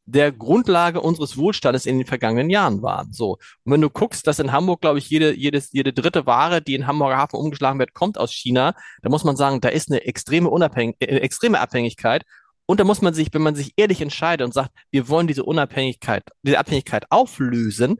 der 0.06 0.32
Grundlage 0.32 1.02
unseres 1.02 1.36
Wohlstandes 1.38 1.86
in 1.86 1.98
den 1.98 2.08
vergangenen 2.08 2.50
Jahren 2.50 2.82
waren. 2.82 3.12
So. 3.12 3.38
Und 3.64 3.72
wenn 3.72 3.82
du 3.82 3.90
guckst, 3.90 4.28
dass 4.28 4.40
in 4.40 4.52
Hamburg, 4.52 4.82
glaube 4.82 5.00
ich, 5.00 5.10
jede, 5.10 5.36
jedes, 5.36 5.72
jede 5.72 5.94
dritte 5.94 6.26
Ware, 6.26 6.62
die 6.62 6.76
in 6.76 6.88
Hamburger 6.88 7.18
Hafen 7.18 7.38
umgeschlagen 7.38 7.80
wird, 7.80 7.94
kommt 7.94 8.18
aus 8.18 8.32
China, 8.32 8.76
da 9.02 9.10
muss 9.10 9.24
man 9.24 9.36
sagen, 9.36 9.62
da 9.62 9.70
ist 9.70 9.90
eine 9.90 10.06
extreme 10.06 10.50
Unabhängig 10.50 10.96
äh, 11.00 11.18
extreme 11.18 11.60
Abhängigkeit. 11.60 12.24
Und 12.68 12.80
da 12.80 12.84
muss 12.84 13.02
man 13.02 13.14
sich, 13.14 13.30
wenn 13.34 13.42
man 13.42 13.56
sich 13.56 13.74
ehrlich 13.78 14.02
entscheidet 14.02 14.46
und 14.46 14.54
sagt, 14.54 14.72
wir 14.92 15.10
wollen 15.10 15.28
diese 15.28 15.44
Unabhängigkeit, 15.44 16.24
diese 16.44 16.60
Abhängigkeit 16.60 17.06
auflösen, 17.12 18.00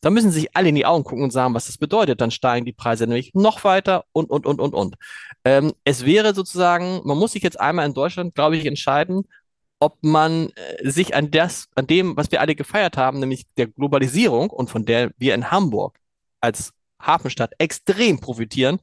dann 0.00 0.14
müssen 0.14 0.30
sich 0.30 0.56
alle 0.56 0.70
in 0.70 0.74
die 0.74 0.86
Augen 0.86 1.04
gucken 1.04 1.24
und 1.24 1.30
sagen, 1.30 1.54
was 1.54 1.66
das 1.66 1.78
bedeutet. 1.78 2.20
Dann 2.20 2.30
steigen 2.30 2.64
die 2.64 2.72
Preise 2.72 3.06
nämlich 3.06 3.32
noch 3.34 3.64
weiter 3.64 4.04
und, 4.12 4.30
und, 4.30 4.46
und, 4.46 4.60
und, 4.60 4.74
und. 4.74 4.96
Ähm, 5.44 5.72
es 5.84 6.06
wäre 6.06 6.34
sozusagen, 6.34 7.02
man 7.04 7.18
muss 7.18 7.32
sich 7.32 7.42
jetzt 7.42 7.60
einmal 7.60 7.86
in 7.86 7.94
Deutschland, 7.94 8.34
glaube 8.34 8.56
ich, 8.56 8.66
entscheiden, 8.66 9.24
ob 9.80 9.98
man 10.02 10.50
äh, 10.50 10.88
sich 10.88 11.14
an 11.14 11.30
das, 11.30 11.68
an 11.74 11.86
dem, 11.86 12.16
was 12.16 12.30
wir 12.30 12.40
alle 12.40 12.54
gefeiert 12.54 12.96
haben, 12.96 13.18
nämlich 13.18 13.46
der 13.56 13.66
Globalisierung 13.66 14.50
und 14.50 14.70
von 14.70 14.84
der 14.84 15.10
wir 15.18 15.34
in 15.34 15.50
Hamburg 15.50 15.98
als 16.40 16.72
Hafenstadt 17.00 17.54
extrem 17.58 18.20
profitieren, 18.20 18.78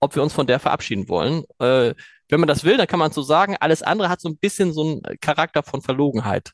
ob 0.00 0.16
wir 0.16 0.22
uns 0.22 0.32
von 0.32 0.46
der 0.46 0.58
verabschieden 0.58 1.08
wollen. 1.08 1.44
Äh, 1.58 1.94
wenn 2.30 2.40
man 2.40 2.48
das 2.48 2.64
will, 2.64 2.76
dann 2.76 2.86
kann 2.86 2.98
man 2.98 3.12
so 3.12 3.22
sagen, 3.22 3.56
alles 3.60 3.82
andere 3.82 4.08
hat 4.08 4.20
so 4.20 4.28
ein 4.28 4.36
bisschen 4.36 4.72
so 4.72 4.82
einen 4.82 5.20
Charakter 5.20 5.62
von 5.62 5.82
Verlogenheit. 5.82 6.52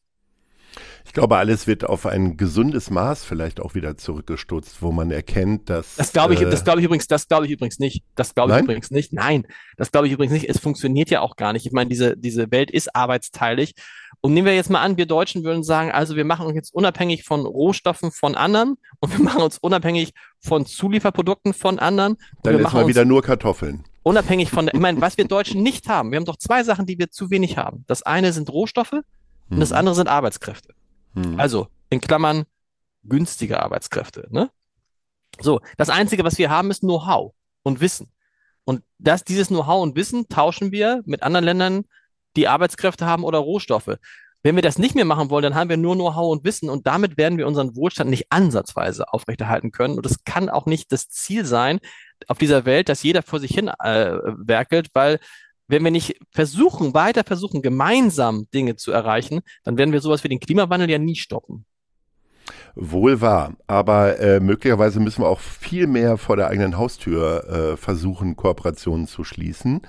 Ich 1.04 1.12
glaube, 1.12 1.37
alles 1.37 1.66
wird 1.66 1.85
auf 1.85 2.07
ein 2.07 2.37
gesundes 2.37 2.90
Maß 2.90 3.25
vielleicht 3.25 3.61
auch 3.61 3.75
wieder 3.75 3.97
zurückgestutzt, 3.97 4.83
wo 4.83 4.93
man 4.93 5.11
erkennt, 5.11 5.71
dass. 5.71 5.97
Das 5.97 6.12
glaube 6.12 6.35
ich, 6.35 6.40
äh, 6.40 6.50
das 6.50 6.64
glaube 6.64 6.81
ich 6.81 6.87
übrigens, 6.87 7.07
das 7.07 7.28
glaube 7.28 7.47
ich 7.47 7.52
übrigens 7.52 7.78
nicht. 7.78 8.02
Das 8.14 8.35
glaube 8.35 8.50
ich 8.50 8.57
Nein? 8.57 8.64
übrigens 8.64 8.90
nicht. 8.90 9.12
Nein, 9.12 9.47
das 9.76 9.93
glaube 9.93 10.07
ich 10.07 10.12
übrigens 10.12 10.33
nicht. 10.33 10.49
Es 10.49 10.59
funktioniert 10.59 11.11
ja 11.11 11.21
auch 11.21 11.37
gar 11.37 11.52
nicht. 11.52 11.66
Ich 11.66 11.73
meine, 11.73 11.88
diese, 11.88 12.16
diese 12.16 12.50
Welt 12.50 12.71
ist 12.71 12.95
arbeitsteilig. 12.95 13.75
Und 14.21 14.33
nehmen 14.33 14.47
wir 14.47 14.54
jetzt 14.54 14.71
mal 14.71 14.81
an, 14.81 14.97
wir 14.97 15.07
Deutschen 15.07 15.45
würden 15.45 15.62
sagen, 15.62 15.93
also 15.93 16.16
wir 16.16 16.25
machen 16.25 16.47
uns 16.47 16.57
jetzt 16.57 16.75
unabhängig 16.75 17.25
von 17.25 17.45
Rohstoffen 17.45 18.11
von 18.11 18.35
anderen 18.35 18.76
und 19.00 19.12
wir 19.12 19.23
machen 19.23 19.43
uns 19.43 19.59
unabhängig 19.59 20.14
von 20.40 20.64
Zulieferprodukten 20.66 21.52
von 21.52 21.78
anderen. 21.78 22.16
Dann 22.43 22.59
ist 22.59 22.73
mal 22.73 22.87
wieder 22.87 23.04
nur 23.04 23.23
Kartoffeln. 23.23 23.85
Unabhängig 24.02 24.50
von, 24.50 24.69
ich 24.69 24.81
meine, 24.81 25.00
was 25.00 25.19
wir 25.19 25.26
Deutschen 25.26 25.62
nicht 25.62 25.88
haben. 25.88 26.11
Wir 26.11 26.16
haben 26.16 26.25
doch 26.25 26.37
zwei 26.37 26.62
Sachen, 26.62 26.87
die 26.87 26.99
wir 26.99 27.11
zu 27.11 27.31
wenig 27.31 27.57
haben. 27.59 27.85
Das 27.87 28.03
eine 28.03 28.33
sind 28.33 28.51
Rohstoffe. 28.51 29.01
Und 29.50 29.61
das 29.61 29.70
hm. 29.70 29.76
andere 29.76 29.94
sind 29.94 30.09
Arbeitskräfte. 30.09 30.74
Hm. 31.14 31.38
Also 31.38 31.68
in 31.90 32.00
Klammern 32.00 32.44
günstige 33.04 33.62
Arbeitskräfte. 33.62 34.26
Ne? 34.30 34.50
So, 35.40 35.61
das 35.76 35.90
Einzige, 35.90 36.24
was 36.24 36.38
wir 36.38 36.50
haben, 36.50 36.70
ist 36.70 36.80
Know-how 36.80 37.35
und 37.62 37.80
Wissen. 37.80 38.11
Und 38.64 38.83
das, 38.98 39.24
dieses 39.24 39.48
Know-how 39.48 39.83
und 39.83 39.96
Wissen 39.96 40.28
tauschen 40.28 40.72
wir 40.72 41.02
mit 41.04 41.22
anderen 41.22 41.44
Ländern, 41.44 41.85
die 42.37 42.48
Arbeitskräfte 42.48 43.07
haben 43.07 43.24
oder 43.24 43.38
Rohstoffe. 43.38 43.98
Wenn 44.42 44.57
wir 44.57 44.62
das 44.62 44.78
nicht 44.78 44.94
mehr 44.94 45.04
machen 45.04 45.30
wollen, 45.30 45.42
dann 45.42 45.54
haben 45.54 45.70
wir 45.70 45.76
nur 45.76 45.94
Know-how 45.94 46.33
und 46.33 46.44
Wissen 46.44 46.68
und 46.68 46.87
damit 46.87 47.16
werden 47.16 47.38
wir 47.38 47.46
unseren 47.46 47.76
Wohlstand 47.76 48.11
nicht 48.11 48.26
ansatzweise 48.30 49.12
aufrechterhalten 49.12 49.70
können. 49.70 49.96
Und 49.96 50.04
das 50.04 50.24
kann 50.24 50.50
auch 50.50 50.66
nicht 50.66 50.92
das 50.92 51.09
Ziel 51.09 51.46
sein 51.46 51.80
auf 52.28 52.38
dieser 52.38 52.64
Welt, 52.64 52.88
dass 52.88 53.02
jeder 53.02 53.22
vor 53.22 53.40
sich 53.40 53.52
hin 53.52 53.68
äh, 53.68 54.18
werkelt, 54.37 54.90
weil 54.92 55.18
wenn 55.68 55.85
wir 55.85 55.90
nicht 55.90 56.16
versuchen, 56.31 56.94
weiter 56.94 57.24
versuchen, 57.24 57.62
gemeinsam 57.62 58.46
Dinge 58.53 58.77
zu 58.77 58.92
erreichen, 58.92 59.40
dann 59.64 59.79
werden 59.79 59.92
wir 59.92 60.00
sowas 60.00 60.24
wie 60.24 60.29
den 60.29 60.40
Klimawandel 60.40 60.90
ja 60.90 60.98
nie 60.98 61.16
stoppen. 61.16 61.64
Wohl 62.77 63.20
wahr, 63.20 63.55
aber 63.68 64.18
äh, 64.18 64.40
möglicherweise 64.40 64.98
müssen 64.98 65.22
wir 65.22 65.29
auch 65.29 65.38
viel 65.38 65.87
mehr 65.87 66.18
vor 66.18 66.37
der 66.37 66.48
eigenen 66.48 66.77
Haustür 66.77 67.44
äh, 67.48 67.77
versuchen, 67.77 68.35
Kooperationen 68.35 69.07
zu 69.07 69.22
schließen. 69.22 69.83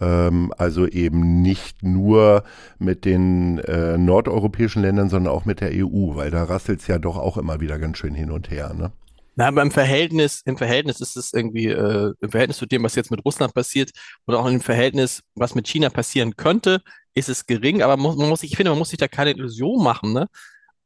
Ähm, 0.00 0.52
also 0.56 0.86
eben 0.86 1.42
nicht 1.42 1.82
nur 1.82 2.44
mit 2.78 3.04
den 3.04 3.58
äh, 3.58 3.98
nordeuropäischen 3.98 4.82
Ländern, 4.82 5.08
sondern 5.08 5.34
auch 5.34 5.46
mit 5.46 5.60
der 5.60 5.72
EU, 5.72 6.14
weil 6.14 6.30
da 6.30 6.44
rasselt 6.44 6.80
es 6.80 6.86
ja 6.86 6.98
doch 6.98 7.16
auch 7.16 7.36
immer 7.38 7.60
wieder 7.60 7.78
ganz 7.78 7.98
schön 7.98 8.14
hin 8.14 8.30
und 8.30 8.50
her. 8.50 8.72
Ne? 8.72 8.92
Na, 9.38 9.46
aber 9.46 9.62
im 9.62 9.70
Verhältnis, 9.70 10.42
im 10.46 10.56
Verhältnis 10.58 11.00
ist 11.00 11.16
es 11.16 11.32
irgendwie, 11.32 11.66
äh, 11.66 12.12
im 12.20 12.30
Verhältnis 12.32 12.56
zu 12.56 12.66
dem, 12.66 12.82
was 12.82 12.96
jetzt 12.96 13.12
mit 13.12 13.24
Russland 13.24 13.54
passiert, 13.54 13.92
oder 14.26 14.40
auch 14.40 14.46
im 14.46 14.60
Verhältnis, 14.60 15.22
was 15.36 15.54
mit 15.54 15.68
China 15.68 15.90
passieren 15.90 16.34
könnte, 16.34 16.82
ist 17.14 17.28
es 17.28 17.46
gering, 17.46 17.80
aber 17.80 17.96
man, 17.96 18.16
muss, 18.16 18.42
ich 18.42 18.56
finde, 18.56 18.70
man 18.70 18.80
muss 18.80 18.90
sich 18.90 18.98
da 18.98 19.06
keine 19.06 19.30
Illusion 19.30 19.80
machen, 19.80 20.12
ne? 20.12 20.28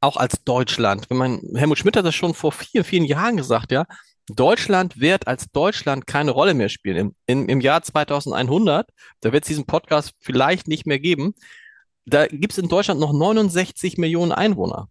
Auch 0.03 0.19
als 0.19 0.45
Deutschland. 0.45 1.09
Wenn 1.09 1.17
man, 1.17 1.41
Helmut 1.55 1.79
Schmidt 1.79 1.97
hat 1.97 2.05
das 2.05 2.15
schon 2.15 2.35
vor 2.35 2.53
vielen, 2.53 2.85
vielen 2.85 3.07
Jahren 3.07 3.39
gesagt, 3.39 3.73
ja. 3.73 3.87
Deutschland 4.29 5.01
wird 5.01 5.27
als 5.27 5.51
Deutschland 5.51 6.07
keine 6.07 6.33
Rolle 6.33 6.53
mehr 6.53 6.69
spielen. 6.69 6.99
Im, 6.99 7.15
im, 7.25 7.49
im 7.49 7.61
Jahr 7.63 7.83
2100, 7.83 8.91
da 9.21 9.33
wird 9.33 9.45
es 9.45 9.49
diesen 9.49 9.65
Podcast 9.65 10.13
vielleicht 10.21 10.69
nicht 10.69 10.85
mehr 10.85 10.99
geben. 10.99 11.35
Da 12.05 12.27
gibt 12.27 12.53
es 12.53 12.59
in 12.59 12.69
Deutschland 12.69 13.01
noch 13.01 13.15
69 13.15 13.97
Millionen 13.97 14.33
Einwohner. 14.33 14.91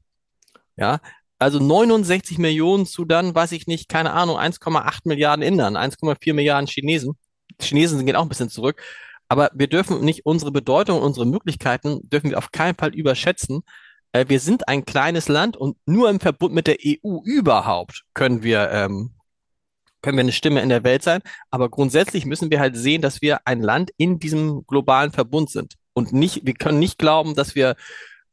Ja, 0.77 0.99
also 1.41 1.59
69 1.59 2.37
Millionen 2.37 2.85
zu 2.85 3.03
dann, 3.03 3.33
weiß 3.33 3.51
ich 3.53 3.65
nicht, 3.65 3.89
keine 3.89 4.13
Ahnung, 4.13 4.37
1,8 4.37 4.99
Milliarden 5.05 5.43
Indern, 5.43 5.75
1,4 5.75 6.33
Milliarden 6.33 6.67
Chinesen. 6.67 7.17
Chinesen 7.59 8.05
gehen 8.05 8.15
auch 8.15 8.21
ein 8.21 8.29
bisschen 8.29 8.49
zurück. 8.49 8.81
Aber 9.27 9.49
wir 9.55 9.67
dürfen 9.67 10.01
nicht 10.05 10.25
unsere 10.25 10.51
Bedeutung, 10.51 11.01
unsere 11.01 11.25
Möglichkeiten 11.25 12.07
dürfen 12.09 12.29
wir 12.29 12.37
auf 12.37 12.51
keinen 12.51 12.75
Fall 12.75 12.93
überschätzen. 12.93 13.63
Äh, 14.11 14.25
wir 14.27 14.39
sind 14.39 14.67
ein 14.67 14.85
kleines 14.85 15.29
Land 15.29 15.57
und 15.57 15.77
nur 15.87 16.11
im 16.11 16.19
Verbund 16.19 16.53
mit 16.53 16.67
der 16.67 16.77
EU 16.85 17.21
überhaupt 17.23 18.03
können 18.13 18.43
wir, 18.43 18.69
ähm, 18.69 19.11
können 20.03 20.17
wir 20.17 20.23
eine 20.23 20.33
Stimme 20.33 20.61
in 20.61 20.69
der 20.69 20.83
Welt 20.83 21.01
sein. 21.01 21.21
Aber 21.49 21.69
grundsätzlich 21.69 22.25
müssen 22.25 22.51
wir 22.51 22.59
halt 22.59 22.77
sehen, 22.77 23.01
dass 23.01 23.23
wir 23.23 23.47
ein 23.47 23.61
Land 23.61 23.89
in 23.97 24.19
diesem 24.19 24.67
globalen 24.67 25.11
Verbund 25.11 25.49
sind. 25.49 25.73
Und 25.93 26.13
nicht, 26.13 26.45
wir 26.45 26.53
können 26.53 26.77
nicht 26.77 26.99
glauben, 26.99 27.33
dass 27.33 27.55
wir 27.55 27.75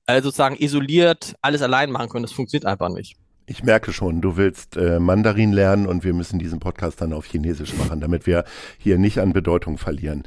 äh, 0.09 0.23
sozusagen 0.23 0.57
isoliert 0.57 1.37
alles 1.43 1.63
allein 1.63 1.91
machen 1.91 2.09
können. 2.09 2.25
Das 2.25 2.33
funktioniert 2.33 2.67
einfach 2.67 2.89
nicht. 2.89 3.17
Ich 3.51 3.65
merke 3.65 3.95
schon, 3.95 4.21
du 4.21 4.37
willst 4.37 4.77
äh, 4.77 5.01
Mandarin 5.01 5.53
lernen 5.53 5.87
und 5.87 6.05
wir 6.05 6.13
müssen 6.13 6.39
diesen 6.39 6.61
Podcast 6.61 7.01
dann 7.01 7.15
auf 7.15 7.25
Chinesisch 7.25 7.73
machen, 7.79 7.99
damit 7.99 8.27
wir 8.27 8.45
hier 8.77 8.99
nicht 8.99 9.21
an 9.21 9.33
Bedeutung 9.33 9.79
verlieren. 9.79 10.25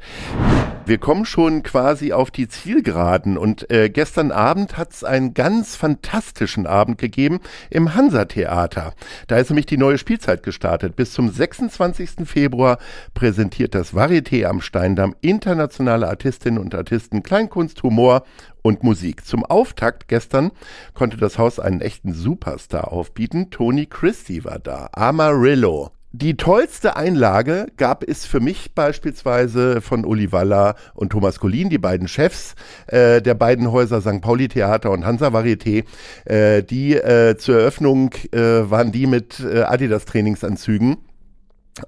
Wir 0.86 0.98
kommen 0.98 1.24
schon 1.24 1.62
quasi 1.62 2.12
auf 2.12 2.32
die 2.32 2.48
Zielgeraden 2.48 3.38
und 3.38 3.70
äh, 3.70 3.90
gestern 3.90 4.32
Abend 4.32 4.76
hat 4.76 4.92
es 4.92 5.04
einen 5.04 5.34
ganz 5.34 5.76
fantastischen 5.76 6.66
Abend 6.66 6.98
gegeben 6.98 7.38
im 7.70 7.94
Hansa-Theater. 7.94 8.92
Da 9.28 9.36
ist 9.36 9.50
nämlich 9.50 9.66
die 9.66 9.78
neue 9.78 9.98
Spielzeit 9.98 10.42
gestartet. 10.42 10.96
Bis 10.96 11.12
zum 11.12 11.30
26. 11.30 12.24
Februar 12.24 12.78
präsentiert 13.14 13.76
das 13.76 13.94
Varieté 13.94 14.46
am 14.46 14.60
Steindamm 14.60 15.14
internationale 15.20 16.08
Artistinnen 16.08 16.58
und 16.58 16.74
Artisten 16.74 17.22
Kleinkunst, 17.22 17.84
Humor 17.84 18.24
und 18.62 18.82
Musik. 18.82 19.26
Zum 19.26 19.44
Auftakt 19.44 20.08
gestern 20.08 20.52
konnte 20.94 21.16
das 21.16 21.38
Haus 21.38 21.58
einen 21.58 21.80
echten 21.80 22.12
Superstar 22.12 22.92
aufbieten. 22.92 23.50
Tony 23.50 23.86
Christie 23.86 24.44
war 24.44 24.58
da. 24.58 24.88
Amarillo. 24.92 25.90
Die 26.14 26.36
tollste 26.36 26.94
Einlage 26.94 27.68
gab 27.78 28.06
es 28.06 28.26
für 28.26 28.40
mich 28.40 28.74
beispielsweise 28.74 29.80
von 29.80 30.04
Uli 30.04 30.30
Waller 30.30 30.74
und 30.92 31.10
Thomas 31.10 31.40
Collin, 31.40 31.70
die 31.70 31.78
beiden 31.78 32.06
Chefs 32.06 32.54
äh, 32.86 33.22
der 33.22 33.32
beiden 33.32 33.72
Häuser 33.72 34.02
St. 34.02 34.20
Pauli 34.20 34.48
Theater 34.48 34.90
und 34.90 35.06
Hansa 35.06 35.28
Varieté. 35.28 35.84
Äh, 36.26 36.64
die 36.64 36.96
äh, 36.96 37.38
zur 37.38 37.60
Eröffnung 37.60 38.10
äh, 38.30 38.38
waren 38.38 38.92
die 38.92 39.06
mit 39.06 39.40
äh, 39.40 39.62
Adidas 39.62 40.04
Trainingsanzügen 40.04 40.98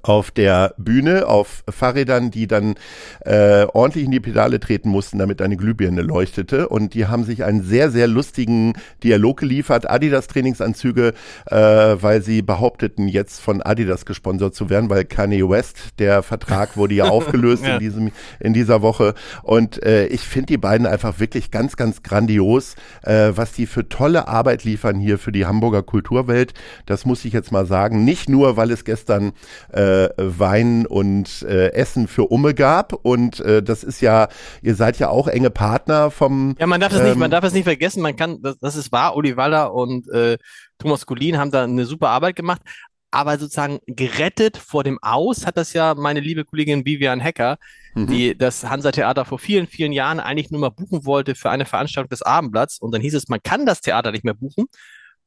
auf 0.03 0.31
der 0.31 0.75
Bühne 0.79 1.27
auf 1.27 1.65
Fahrrädern, 1.69 2.31
die 2.31 2.47
dann 2.47 2.75
äh, 3.21 3.67
ordentlich 3.73 4.05
in 4.05 4.11
die 4.11 4.21
Pedale 4.21 4.61
treten 4.61 4.89
mussten, 4.89 5.19
damit 5.19 5.43
eine 5.43 5.57
Glühbirne 5.57 6.03
leuchtete. 6.03 6.69
Und 6.69 6.95
die 6.95 7.07
haben 7.07 7.25
sich 7.25 7.45
einen 7.45 7.63
sehr, 7.63 7.91
sehr 7.91 8.07
lustigen 8.07 8.75
Dialog 9.03 9.41
geliefert. 9.41 9.89
Adidas 9.89 10.27
Trainingsanzüge, 10.27 11.15
äh, 11.47 11.57
weil 11.57 12.23
sie 12.23 12.43
behaupteten, 12.43 13.09
jetzt 13.09 13.41
von 13.41 13.63
Adidas 13.63 14.07
gesponsert 14.07 14.55
zu 14.55 14.71
werden, 14.71 14.91
weil 14.91 15.05
Kanye 15.05 15.49
West, 15.49 15.77
der 15.99 16.23
Vertrag 16.23 16.77
wurde 16.77 16.95
ja 16.95 17.05
aufgelöst 17.09 17.65
ja. 17.65 17.75
in 17.75 17.81
diesem 17.81 18.13
in 18.41 18.55
dieser 18.55 18.83
Woche. 18.83 19.15
Und 19.43 19.83
äh, 19.83 20.07
ich 20.07 20.23
finde 20.23 20.47
die 20.47 20.59
beiden 20.59 20.87
einfach 20.87 21.21
wirklich 21.21 21.51
ganz, 21.51 21.77
ganz 21.77 22.03
grandios, 22.03 22.75
äh, 23.03 23.33
was 23.35 23.53
die 23.53 23.67
für 23.67 23.89
tolle 23.89 24.29
Arbeit 24.29 24.65
liefern 24.65 24.99
hier 24.99 25.19
für 25.19 25.33
die 25.33 25.47
Hamburger 25.47 25.83
Kulturwelt. 25.83 26.55
Das 26.87 27.05
muss 27.05 27.25
ich 27.25 27.33
jetzt 27.33 27.53
mal 27.53 27.67
sagen. 27.67 28.05
Nicht 28.05 28.29
nur, 28.29 28.57
weil 28.57 28.71
es 28.71 28.85
gestern 28.85 29.33
äh, 29.73 29.84
Wein 30.17 30.87
und 30.87 31.43
äh, 31.43 31.73
Essen 31.73 32.09
für 32.09 32.25
Umme 32.25 32.55
gab. 32.55 32.93
Und 32.93 33.41
äh, 33.41 33.63
das 33.63 33.85
ist 33.85 34.01
ja, 34.01 34.29
ihr 34.63 34.75
seid 34.75 34.99
ja 34.99 35.09
auch 35.09 35.29
enge 35.29 35.51
Partner 35.51 36.11
vom. 36.11 36.55
Ja, 36.59 36.67
man 36.67 36.81
darf 36.81 36.93
es 36.93 37.01
ähm, 37.01 37.07
nicht, 37.07 37.17
man 37.17 37.31
darf 37.31 37.45
es 37.45 37.53
nicht 37.53 37.65
vergessen. 37.65 38.03
Man 38.03 38.17
kann, 38.17 38.41
das, 38.43 38.59
das 38.59 38.77
ist 38.77 38.93
wahr. 38.93 39.17
Uli 39.17 39.37
Waller 39.37 39.73
und 39.75 40.09
äh, 40.11 40.39
Thomas 40.79 41.07
Kulin 41.07 41.39
haben 41.39 41.51
da 41.51 41.65
eine 41.65 41.87
super 41.87 42.09
Arbeit 42.09 42.37
gemacht. 42.37 42.63
Aber 43.11 43.39
sozusagen 43.39 43.79
gerettet 43.87 44.57
vor 44.57 44.83
dem 44.83 44.99
Aus 45.01 45.47
hat 45.47 45.57
das 45.57 45.73
ja 45.73 45.95
meine 45.95 46.19
liebe 46.19 46.45
Kollegin 46.45 46.85
Vivian 46.85 47.21
Hecker, 47.21 47.59
mhm. 47.95 48.09
die 48.09 48.37
das 48.37 48.65
Hansa-Theater 48.65 49.25
vor 49.25 49.39
vielen, 49.39 49.69
vielen 49.69 49.93
Jahren 49.93 50.19
eigentlich 50.19 50.51
nur 50.51 50.61
mal 50.61 50.71
buchen 50.71 51.07
wollte 51.07 51.37
für 51.37 51.49
eine 51.49 51.65
Veranstaltung 51.65 52.09
des 52.09 52.23
Abendblatts. 52.23 52.81
Und 52.81 52.93
dann 52.93 53.01
hieß 53.01 53.15
es, 53.15 53.29
man 53.29 53.41
kann 53.41 53.67
das 53.67 53.83
Theater 53.83 54.11
nicht 54.11 54.25
mehr 54.25 54.35
buchen. 54.35 54.67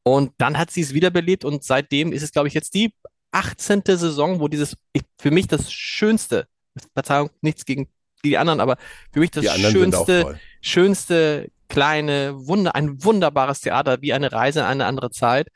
Und 0.03 0.31
dann 0.37 0.57
hat 0.57 0.71
sie 0.71 0.81
es 0.81 0.93
wiederbelebt 0.93 1.43
und 1.43 1.63
seitdem 1.63 2.13
ist 2.13 2.23
es, 2.23 2.31
glaube 2.31 2.47
ich, 2.47 2.53
jetzt 2.53 2.73
die 2.73 2.93
18. 3.31 3.83
Saison, 3.85 4.39
wo 4.39 4.47
dieses, 4.47 4.75
ich, 4.93 5.03
für 5.17 5.31
mich 5.31 5.47
das 5.47 5.71
schönste, 5.71 6.47
Verzeihung, 6.93 7.29
nichts 7.41 7.65
gegen 7.65 7.89
die 8.23 8.37
anderen, 8.37 8.59
aber 8.59 8.77
für 9.11 9.19
mich 9.19 9.31
das 9.31 9.45
schönste, 9.59 10.39
schönste 10.61 11.51
kleine, 11.69 12.33
Wunder, 12.47 12.75
ein 12.75 13.03
wunderbares 13.03 13.61
Theater, 13.61 14.01
wie 14.01 14.13
eine 14.13 14.31
Reise 14.31 14.59
in 14.59 14.65
eine 14.65 14.85
andere 14.85 15.11
Zeit. 15.11 15.49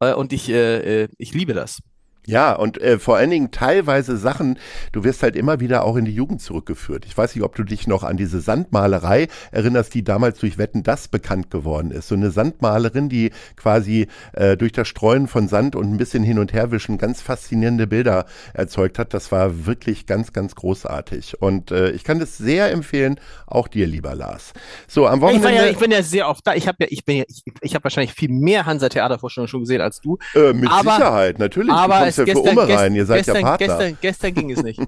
Äh, 0.00 0.12
und 0.12 0.32
ich, 0.32 0.48
äh, 0.48 1.04
äh 1.04 1.08
ich 1.18 1.32
liebe 1.34 1.54
das. 1.54 1.80
Ja, 2.26 2.54
und 2.54 2.80
äh, 2.80 2.98
vor 2.98 3.16
allen 3.16 3.30
Dingen 3.30 3.52
teilweise 3.52 4.16
Sachen, 4.16 4.58
du 4.90 5.04
wirst 5.04 5.22
halt 5.22 5.36
immer 5.36 5.60
wieder 5.60 5.84
auch 5.84 5.94
in 5.94 6.04
die 6.04 6.14
Jugend 6.14 6.42
zurückgeführt. 6.42 7.04
Ich 7.06 7.16
weiß 7.16 7.34
nicht, 7.36 7.44
ob 7.44 7.54
du 7.54 7.62
dich 7.62 7.86
noch 7.86 8.02
an 8.02 8.16
diese 8.16 8.40
Sandmalerei 8.40 9.28
erinnerst, 9.52 9.94
die 9.94 10.02
damals 10.02 10.40
durch 10.40 10.58
Wetten 10.58 10.82
das 10.82 11.06
bekannt 11.06 11.52
geworden 11.52 11.92
ist. 11.92 12.08
So 12.08 12.16
eine 12.16 12.32
Sandmalerin, 12.32 13.08
die 13.08 13.30
quasi 13.54 14.08
äh, 14.32 14.56
durch 14.56 14.72
das 14.72 14.88
Streuen 14.88 15.28
von 15.28 15.46
Sand 15.46 15.76
und 15.76 15.88
ein 15.92 15.98
bisschen 15.98 16.24
hin 16.24 16.40
und 16.40 16.52
her 16.52 16.72
wischen 16.72 16.98
ganz 16.98 17.22
faszinierende 17.22 17.86
Bilder 17.86 18.26
erzeugt 18.54 18.98
hat. 18.98 19.14
Das 19.14 19.30
war 19.30 19.64
wirklich 19.66 20.06
ganz, 20.06 20.32
ganz 20.32 20.56
großartig. 20.56 21.40
Und 21.40 21.70
äh, 21.70 21.90
ich 21.92 22.02
kann 22.02 22.18
das 22.18 22.36
sehr 22.36 22.72
empfehlen, 22.72 23.20
auch 23.46 23.68
dir, 23.68 23.86
lieber 23.86 24.16
Lars. 24.16 24.52
So, 24.88 25.06
am 25.06 25.20
Wochenende. 25.20 25.48
Ich, 25.48 25.54
ja, 25.54 25.66
ich 25.66 25.78
bin 25.78 25.92
ja 25.92 26.02
sehr 26.02 26.28
oft 26.28 26.44
da. 26.44 26.54
Ich 26.54 26.66
habe 26.66 26.78
ja, 26.80 26.86
ich 26.90 27.04
bin 27.04 27.18
ja, 27.18 27.24
ich, 27.28 27.44
ich 27.60 27.74
habe 27.76 27.84
wahrscheinlich 27.84 28.14
viel 28.14 28.30
mehr 28.30 28.66
Hansa-Theatervorstellungen 28.66 29.48
schon 29.48 29.60
gesehen 29.60 29.80
als 29.80 30.00
du. 30.00 30.18
Äh, 30.34 30.52
mit 30.52 30.68
aber, 30.72 30.96
Sicherheit, 30.96 31.38
natürlich. 31.38 31.72
Aber 31.72 32.04
ja 32.16 32.24
gestern, 32.24 32.44
für 32.44 32.50
Umme 32.50 32.68
rein, 32.68 32.94
ihr 32.94 33.06
seid 33.06 33.18
gestern, 33.18 33.36
ja 33.36 33.42
Partner. 33.42 33.66
Gestern, 33.66 33.98
gestern 34.00 34.34
ging 34.34 34.50
es 34.50 34.62
nicht. 34.62 34.80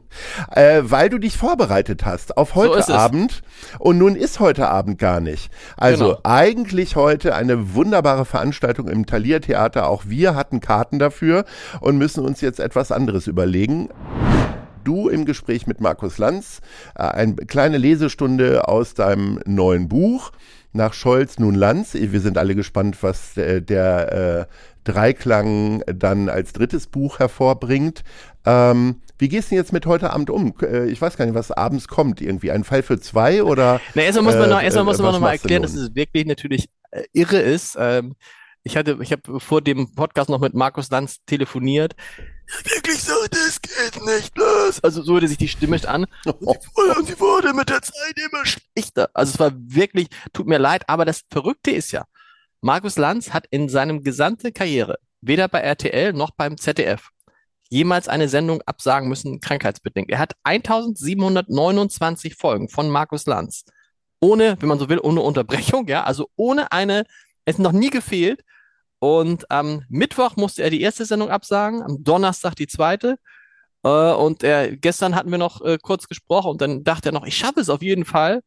äh, 0.52 0.82
weil 0.82 1.08
du 1.08 1.18
dich 1.18 1.36
vorbereitet 1.36 2.04
hast 2.04 2.36
auf 2.36 2.54
heute 2.54 2.82
so 2.82 2.92
Abend 2.92 3.42
und 3.78 3.98
nun 3.98 4.16
ist 4.16 4.40
heute 4.40 4.68
Abend 4.68 4.98
gar 4.98 5.20
nicht. 5.20 5.50
Also 5.76 6.08
genau. 6.08 6.20
eigentlich 6.24 6.96
heute 6.96 7.34
eine 7.34 7.74
wunderbare 7.74 8.24
Veranstaltung 8.24 8.88
im 8.88 9.06
Thalia 9.06 9.40
Theater. 9.40 9.88
Auch 9.88 10.04
wir 10.06 10.34
hatten 10.34 10.60
Karten 10.60 10.98
dafür 10.98 11.44
und 11.80 11.98
müssen 11.98 12.24
uns 12.24 12.40
jetzt 12.40 12.60
etwas 12.60 12.92
anderes 12.92 13.26
überlegen 13.26 13.88
du 14.84 15.08
im 15.08 15.24
Gespräch 15.24 15.66
mit 15.66 15.80
Markus 15.80 16.18
Lanz, 16.18 16.60
äh, 16.96 17.02
eine 17.02 17.34
kleine 17.34 17.78
Lesestunde 17.78 18.68
aus 18.68 18.94
deinem 18.94 19.40
neuen 19.44 19.88
Buch. 19.88 20.32
Nach 20.72 20.92
Scholz 20.92 21.38
nun 21.38 21.54
Lanz. 21.54 21.94
Wir 21.94 22.20
sind 22.20 22.38
alle 22.38 22.54
gespannt, 22.54 23.02
was 23.02 23.36
äh, 23.36 23.60
der 23.60 24.12
äh, 24.12 24.54
Dreiklang 24.84 25.82
dann 25.86 26.28
als 26.28 26.52
drittes 26.52 26.86
Buch 26.86 27.18
hervorbringt. 27.18 28.02
Ähm, 28.46 29.02
wie 29.18 29.28
gehst 29.28 29.50
du 29.50 29.56
jetzt 29.56 29.72
mit 29.72 29.84
heute 29.84 30.12
Abend 30.12 30.30
um? 30.30 30.54
Äh, 30.62 30.86
ich 30.86 31.00
weiß 31.00 31.16
gar 31.16 31.26
nicht, 31.26 31.34
was 31.34 31.50
abends 31.50 31.88
kommt. 31.88 32.20
Irgendwie 32.20 32.50
ein 32.50 32.64
Fall 32.64 32.82
für 32.82 33.00
zwei 33.00 33.42
oder? 33.42 33.80
Na, 33.94 34.02
erstmal 34.02 34.24
muss 34.24 34.36
man 34.36 34.48
noch, 34.48 34.62
erstmal 34.62 34.84
muss 34.84 34.98
man 34.98 35.12
noch 35.12 35.20
mal 35.20 35.32
erklären, 35.32 35.62
dass 35.62 35.74
es 35.74 35.94
wirklich 35.94 36.24
natürlich 36.24 36.68
äh, 36.90 37.02
irre 37.12 37.38
ist. 37.38 37.76
Ähm, 37.78 38.14
ich 38.62 38.76
hatte, 38.76 38.98
ich 39.00 39.12
habe 39.12 39.40
vor 39.40 39.62
dem 39.62 39.94
Podcast 39.94 40.30
noch 40.30 40.40
mit 40.40 40.54
Markus 40.54 40.90
Lanz 40.90 41.18
telefoniert. 41.26 41.94
Wirklich 42.64 43.00
so, 43.02 43.14
das 43.30 43.60
geht 43.60 44.04
nicht 44.04 44.36
los. 44.36 44.80
Also 44.82 45.02
so 45.02 45.14
hörte 45.14 45.28
sich 45.28 45.38
die 45.38 45.48
Stimme 45.48 45.80
an. 45.86 46.06
Und 46.24 46.62
sie, 46.62 46.68
wurde, 46.74 46.98
und 46.98 47.06
sie 47.06 47.20
wurde 47.20 47.54
mit 47.54 47.68
der 47.68 47.82
Zeit 47.82 48.16
immer 48.16 48.44
schlechter. 48.44 49.10
Also 49.14 49.34
es 49.34 49.38
war 49.38 49.52
wirklich, 49.54 50.08
tut 50.32 50.46
mir 50.46 50.58
leid, 50.58 50.88
aber 50.88 51.04
das 51.04 51.22
Verrückte 51.30 51.70
ist 51.70 51.92
ja, 51.92 52.04
Markus 52.60 52.98
Lanz 52.98 53.32
hat 53.32 53.46
in 53.50 53.68
seinem 53.68 54.02
gesamte 54.02 54.52
Karriere 54.52 54.98
weder 55.20 55.48
bei 55.48 55.60
RTL 55.60 56.12
noch 56.12 56.30
beim 56.32 56.56
ZDF 56.56 57.10
jemals 57.70 58.08
eine 58.08 58.28
Sendung 58.28 58.62
absagen 58.66 59.08
müssen, 59.08 59.40
krankheitsbedingt. 59.40 60.10
Er 60.10 60.18
hat 60.18 60.34
1729 60.42 62.34
Folgen 62.34 62.68
von 62.68 62.90
Markus 62.90 63.26
Lanz. 63.26 63.64
Ohne, 64.20 64.56
wenn 64.60 64.68
man 64.68 64.78
so 64.78 64.88
will, 64.88 64.98
ohne 65.00 65.20
Unterbrechung, 65.22 65.86
ja, 65.86 66.02
also 66.02 66.28
ohne 66.36 66.72
eine, 66.72 67.04
es 67.44 67.54
ist 67.54 67.60
noch 67.60 67.72
nie 67.72 67.90
gefehlt. 67.90 68.44
Und 69.00 69.50
am 69.50 69.82
Mittwoch 69.88 70.36
musste 70.36 70.62
er 70.62 70.70
die 70.70 70.80
erste 70.80 71.04
Sendung 71.04 71.30
absagen, 71.30 71.82
am 71.82 72.04
Donnerstag 72.04 72.54
die 72.54 72.68
zweite. 72.68 73.16
Äh, 73.82 74.12
und 74.12 74.44
er, 74.44 74.76
gestern 74.76 75.16
hatten 75.16 75.30
wir 75.30 75.38
noch 75.38 75.60
äh, 75.62 75.78
kurz 75.82 76.06
gesprochen 76.06 76.52
und 76.52 76.60
dann 76.60 76.84
dachte 76.84 77.08
er 77.08 77.12
noch, 77.12 77.26
ich 77.26 77.36
schaffe 77.36 77.60
es 77.60 77.70
auf 77.70 77.82
jeden 77.82 78.04
Fall 78.04 78.42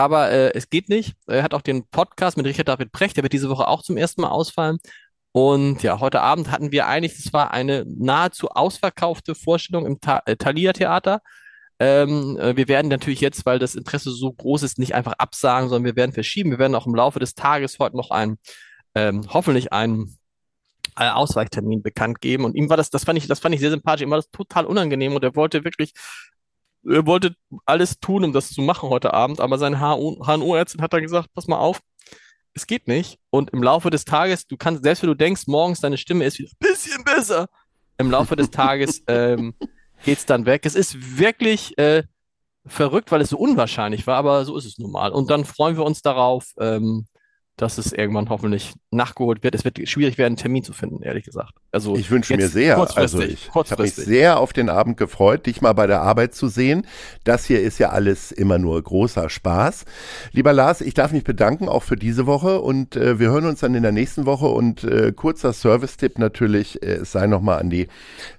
aber 0.00 0.30
äh, 0.30 0.52
es 0.54 0.70
geht 0.70 0.88
nicht. 0.88 1.14
Er 1.26 1.42
hat 1.42 1.52
auch 1.52 1.60
den 1.60 1.86
Podcast 1.86 2.38
mit 2.38 2.46
Richard 2.46 2.68
David 2.68 2.90
Brecht, 2.90 3.18
der 3.18 3.22
wird 3.22 3.34
diese 3.34 3.50
Woche 3.50 3.68
auch 3.68 3.82
zum 3.82 3.98
ersten 3.98 4.22
Mal 4.22 4.30
ausfallen. 4.30 4.78
Und 5.32 5.82
ja, 5.82 6.00
heute 6.00 6.22
Abend 6.22 6.50
hatten 6.50 6.72
wir 6.72 6.86
eigentlich, 6.86 7.18
es 7.18 7.34
war 7.34 7.52
eine 7.52 7.84
nahezu 7.86 8.48
ausverkaufte 8.48 9.34
Vorstellung 9.34 9.84
im 9.84 10.00
Ta 10.00 10.22
äh, 10.24 10.36
Thalia 10.36 10.72
Theater. 10.72 11.20
Ähm, 11.78 12.38
äh, 12.40 12.56
wir 12.56 12.66
werden 12.66 12.88
natürlich 12.88 13.20
jetzt, 13.20 13.44
weil 13.44 13.58
das 13.58 13.74
Interesse 13.74 14.10
so 14.10 14.32
groß 14.32 14.62
ist, 14.62 14.78
nicht 14.78 14.94
einfach 14.94 15.12
absagen, 15.18 15.68
sondern 15.68 15.84
wir 15.84 15.96
werden 15.96 16.12
verschieben. 16.12 16.50
Wir 16.50 16.58
werden 16.58 16.74
auch 16.74 16.86
im 16.86 16.94
Laufe 16.94 17.18
des 17.18 17.34
Tages 17.34 17.78
heute 17.78 17.98
noch 17.98 18.10
einen, 18.10 18.38
ähm, 18.94 19.22
hoffentlich 19.28 19.72
einen 19.72 20.18
äh, 20.96 21.08
Ausweichtermin 21.08 21.82
bekannt 21.82 22.20
geben. 22.20 22.44
Und 22.44 22.54
ihm 22.54 22.68
war 22.68 22.76
das, 22.76 22.90
das 22.90 23.04
fand 23.04 23.18
ich, 23.18 23.26
das 23.26 23.40
fand 23.40 23.54
ich 23.54 23.60
sehr 23.60 23.70
sympathisch. 23.70 24.02
Ihm 24.02 24.10
war 24.10 24.18
das 24.18 24.30
total 24.30 24.66
unangenehm 24.66 25.14
und 25.14 25.22
er 25.24 25.36
wollte 25.36 25.64
wirklich 25.64 25.92
er 26.88 27.06
wollte 27.06 27.34
alles 27.66 28.00
tun, 28.00 28.24
um 28.24 28.32
das 28.32 28.50
zu 28.50 28.62
machen 28.62 28.88
heute 28.88 29.12
Abend, 29.12 29.40
aber 29.40 29.58
seine 29.58 29.80
HNO-Ärztin 29.80 30.80
hat 30.80 30.92
dann 30.92 31.02
gesagt, 31.02 31.28
pass 31.34 31.46
mal 31.46 31.58
auf, 31.58 31.80
es 32.54 32.66
geht 32.66 32.88
nicht. 32.88 33.18
Und 33.30 33.50
im 33.50 33.62
Laufe 33.62 33.90
des 33.90 34.04
Tages, 34.04 34.46
du 34.46 34.56
kannst, 34.56 34.82
selbst 34.82 35.02
wenn 35.02 35.08
du 35.08 35.14
denkst, 35.14 35.46
morgens 35.46 35.80
deine 35.80 35.98
Stimme 35.98 36.24
ist 36.24 36.38
wieder 36.38 36.50
ein 36.50 36.56
bisschen 36.58 37.04
besser, 37.04 37.48
im 37.98 38.10
Laufe 38.10 38.36
des 38.36 38.50
Tages 38.50 39.02
ähm, 39.08 39.54
geht's 40.04 40.26
dann 40.26 40.46
weg. 40.46 40.64
Es 40.64 40.74
ist 40.74 41.18
wirklich 41.18 41.76
äh, 41.78 42.04
verrückt, 42.66 43.12
weil 43.12 43.20
es 43.20 43.30
so 43.30 43.38
unwahrscheinlich 43.38 44.06
war, 44.06 44.16
aber 44.16 44.44
so 44.44 44.56
ist 44.56 44.64
es 44.64 44.78
nun 44.78 44.92
mal. 44.92 45.12
Und 45.12 45.30
dann 45.30 45.44
freuen 45.44 45.76
wir 45.76 45.84
uns 45.84 46.02
darauf, 46.02 46.52
ähm, 46.58 47.06
dass 47.60 47.78
es 47.78 47.92
irgendwann 47.92 48.28
hoffentlich 48.30 48.72
nachgeholt 48.90 49.42
wird. 49.42 49.54
Es 49.54 49.64
wird 49.64 49.86
schwierig 49.88 50.18
werden, 50.18 50.32
einen 50.32 50.36
Termin 50.36 50.64
zu 50.64 50.72
finden, 50.72 51.02
ehrlich 51.02 51.24
gesagt. 51.24 51.54
Also 51.72 51.94
ich 51.94 52.10
wünsche 52.10 52.36
mir 52.36 52.48
sehr, 52.48 52.78
also 52.96 53.20
ich, 53.20 53.48
ich 53.48 53.54
habe 53.54 53.82
mich 53.82 53.94
sehr 53.94 54.40
auf 54.40 54.52
den 54.52 54.68
Abend 54.68 54.96
gefreut, 54.96 55.46
dich 55.46 55.60
mal 55.60 55.72
bei 55.72 55.86
der 55.86 56.02
Arbeit 56.02 56.34
zu 56.34 56.48
sehen. 56.48 56.84
Das 57.22 57.44
hier 57.44 57.60
ist 57.60 57.78
ja 57.78 57.90
alles 57.90 58.32
immer 58.32 58.58
nur 58.58 58.82
großer 58.82 59.30
Spaß. 59.30 59.84
Lieber 60.32 60.52
Lars, 60.52 60.80
ich 60.80 60.94
darf 60.94 61.12
mich 61.12 61.22
bedanken 61.22 61.68
auch 61.68 61.84
für 61.84 61.94
diese 61.94 62.26
Woche 62.26 62.60
und 62.60 62.96
äh, 62.96 63.20
wir 63.20 63.30
hören 63.30 63.46
uns 63.46 63.60
dann 63.60 63.76
in 63.76 63.84
der 63.84 63.92
nächsten 63.92 64.26
Woche 64.26 64.46
und 64.46 64.82
äh, 64.82 65.12
kurzer 65.12 65.52
Service-Tipp 65.52 66.18
natürlich, 66.18 66.82
äh, 66.82 66.94
es 66.94 67.12
sei 67.12 67.28
nochmal 67.28 67.60
an 67.60 67.70
die 67.70 67.86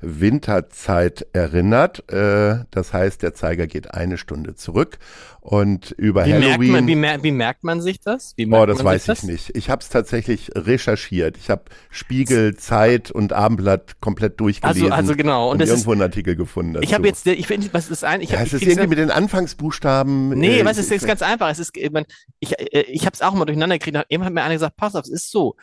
Winterzeit 0.02 1.26
erinnert. 1.32 2.12
Äh, 2.12 2.66
das 2.70 2.92
heißt, 2.92 3.24
der 3.24 3.34
Zeiger 3.34 3.66
geht 3.66 3.94
eine 3.94 4.18
Stunde 4.18 4.56
zurück 4.56 4.98
und 5.42 5.92
über 5.92 6.26
wie 6.26 6.34
Halloween. 6.34 6.50
Merkt 6.50 6.72
man, 6.72 6.88
wie, 6.88 6.96
mer 6.96 7.24
wie, 7.24 7.32
merkt 7.32 7.64
man 7.64 7.82
sich 7.82 8.00
das? 8.00 8.34
Wie 8.38 8.46
oh, 8.46 8.66
das 8.66 8.84
weiß 8.84 9.10
ich 9.10 9.24
nicht. 9.24 9.56
Ich 9.56 9.70
habe 9.70 9.82
es 9.82 9.90
tatsächlich 9.90 10.52
recherchiert. 10.56 11.36
Ich 11.38 11.50
habe 11.50 11.64
Spiegel, 11.90 12.56
Zeit 12.56 13.10
und 13.10 13.21
Abendblatt 13.30 14.02
komplett 14.02 14.40
durchgelesen. 14.40 14.92
Also, 14.92 14.96
also 14.96 15.16
genau. 15.16 15.52
Und, 15.52 15.62
und 15.62 15.68
irgendwo 15.68 15.92
einen 15.92 16.02
Artikel 16.02 16.36
gefunden. 16.36 16.74
Dazu. 16.74 16.84
Ich 16.84 16.94
habe 16.94 17.08
jetzt, 17.08 17.28
ich 17.28 17.48
finde, 17.48 17.70
was 17.72 17.90
ist 17.90 18.04
ein? 18.04 18.22
Ich 18.22 18.32
ja, 18.32 18.40
hab, 18.40 18.48
es 18.48 18.54
ist 18.54 18.64
irgendwie 18.64 18.88
mit 18.88 18.98
den 18.98 19.12
Anfangsbuchstaben. 19.12 20.30
Nee, 20.30 20.60
äh, 20.60 20.66
was 20.66 20.78
ist 20.78 20.90
jetzt 20.90 21.06
ganz 21.06 21.22
einfach. 21.22 21.50
Es 21.50 21.60
ist, 21.60 21.76
ich, 21.76 21.92
ich, 22.40 22.60
äh, 22.60 22.82
ich 22.82 23.06
habe 23.06 23.14
es 23.14 23.22
auch 23.22 23.34
mal 23.34 23.46
durcheinander 23.46 23.78
gekriegt. 23.78 24.06
Eben 24.10 24.26
hat 24.26 24.34
mir 24.34 24.42
einer 24.42 24.56
gesagt, 24.56 24.76
pass 24.78 24.96
auf, 24.96 25.06
es 25.06 25.12
ist 25.12 25.32
so. 25.32 25.56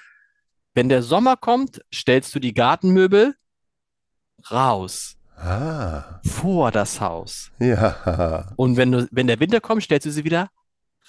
Wenn 0.75 0.89
der 0.89 1.03
Sommer 1.03 1.37
kommt, 1.37 1.81
stellst 1.93 2.35
du 2.35 2.39
die 2.39 2.55
Gartenmöbel 2.55 3.35
raus. 4.51 5.17
Ah. 5.37 6.21
Vor 6.25 6.71
das 6.71 7.01
Haus. 7.01 7.51
Ja. 7.59 8.53
Und 8.57 8.77
wenn 8.77 8.93
du, 8.93 9.09
wenn 9.11 9.27
der 9.27 9.41
Winter 9.41 9.61
kommt, 9.61 9.83
stellst 9.83 10.07
du 10.07 10.11
sie 10.11 10.25
wieder 10.25 10.51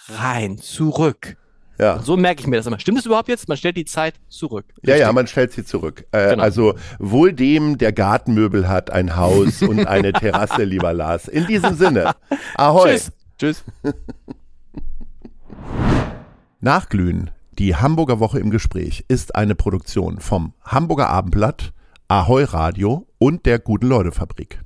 rein, 0.07 0.57
zurück. 0.57 1.37
Ja. 1.79 1.93
Und 1.95 2.05
so 2.05 2.17
merke 2.17 2.41
ich 2.41 2.47
mir 2.47 2.57
das 2.57 2.65
immer. 2.67 2.79
Stimmt 2.79 2.99
es 2.99 3.05
überhaupt 3.05 3.29
jetzt? 3.29 3.47
Man 3.47 3.55
stellt 3.57 3.77
die 3.77 3.85
Zeit 3.85 4.15
zurück. 4.27 4.65
Ja, 4.83 4.95
ja, 4.95 5.05
Richtig. 5.05 5.15
man 5.15 5.27
stellt 5.27 5.51
sie 5.53 5.63
zurück. 5.63 6.05
Äh, 6.11 6.31
Genau. 6.31 6.43
Also 6.43 6.75
wohl 6.99 7.31
dem, 7.33 7.77
der 7.77 7.93
Gartenmöbel 7.93 8.67
hat, 8.67 8.91
ein 8.91 9.15
Haus 9.15 9.61
und 9.61 9.87
eine 9.87 10.11
Terrasse, 10.13 10.63
lieber 10.65 10.91
Lars. 10.93 11.27
In 11.27 11.47
diesem 11.47 11.75
Sinne. 11.75 12.11
Ahoi. 12.55 12.91
Tschüss. 12.91 13.11
Tschüss. 13.39 13.63
Nachglühen, 16.59 17.31
die 17.57 17.75
Hamburger 17.75 18.19
Woche 18.19 18.39
im 18.39 18.49
Gespräch, 18.49 19.05
ist 19.07 19.35
eine 19.35 19.55
Produktion 19.55 20.19
vom 20.19 20.53
Hamburger 20.63 21.09
Abendblatt, 21.09 21.71
Ahoi 22.09 22.43
Radio 22.43 23.07
und 23.17 23.45
der 23.45 23.59
Guten 23.59 23.87
Leute 23.87 24.11
Fabrik. 24.11 24.61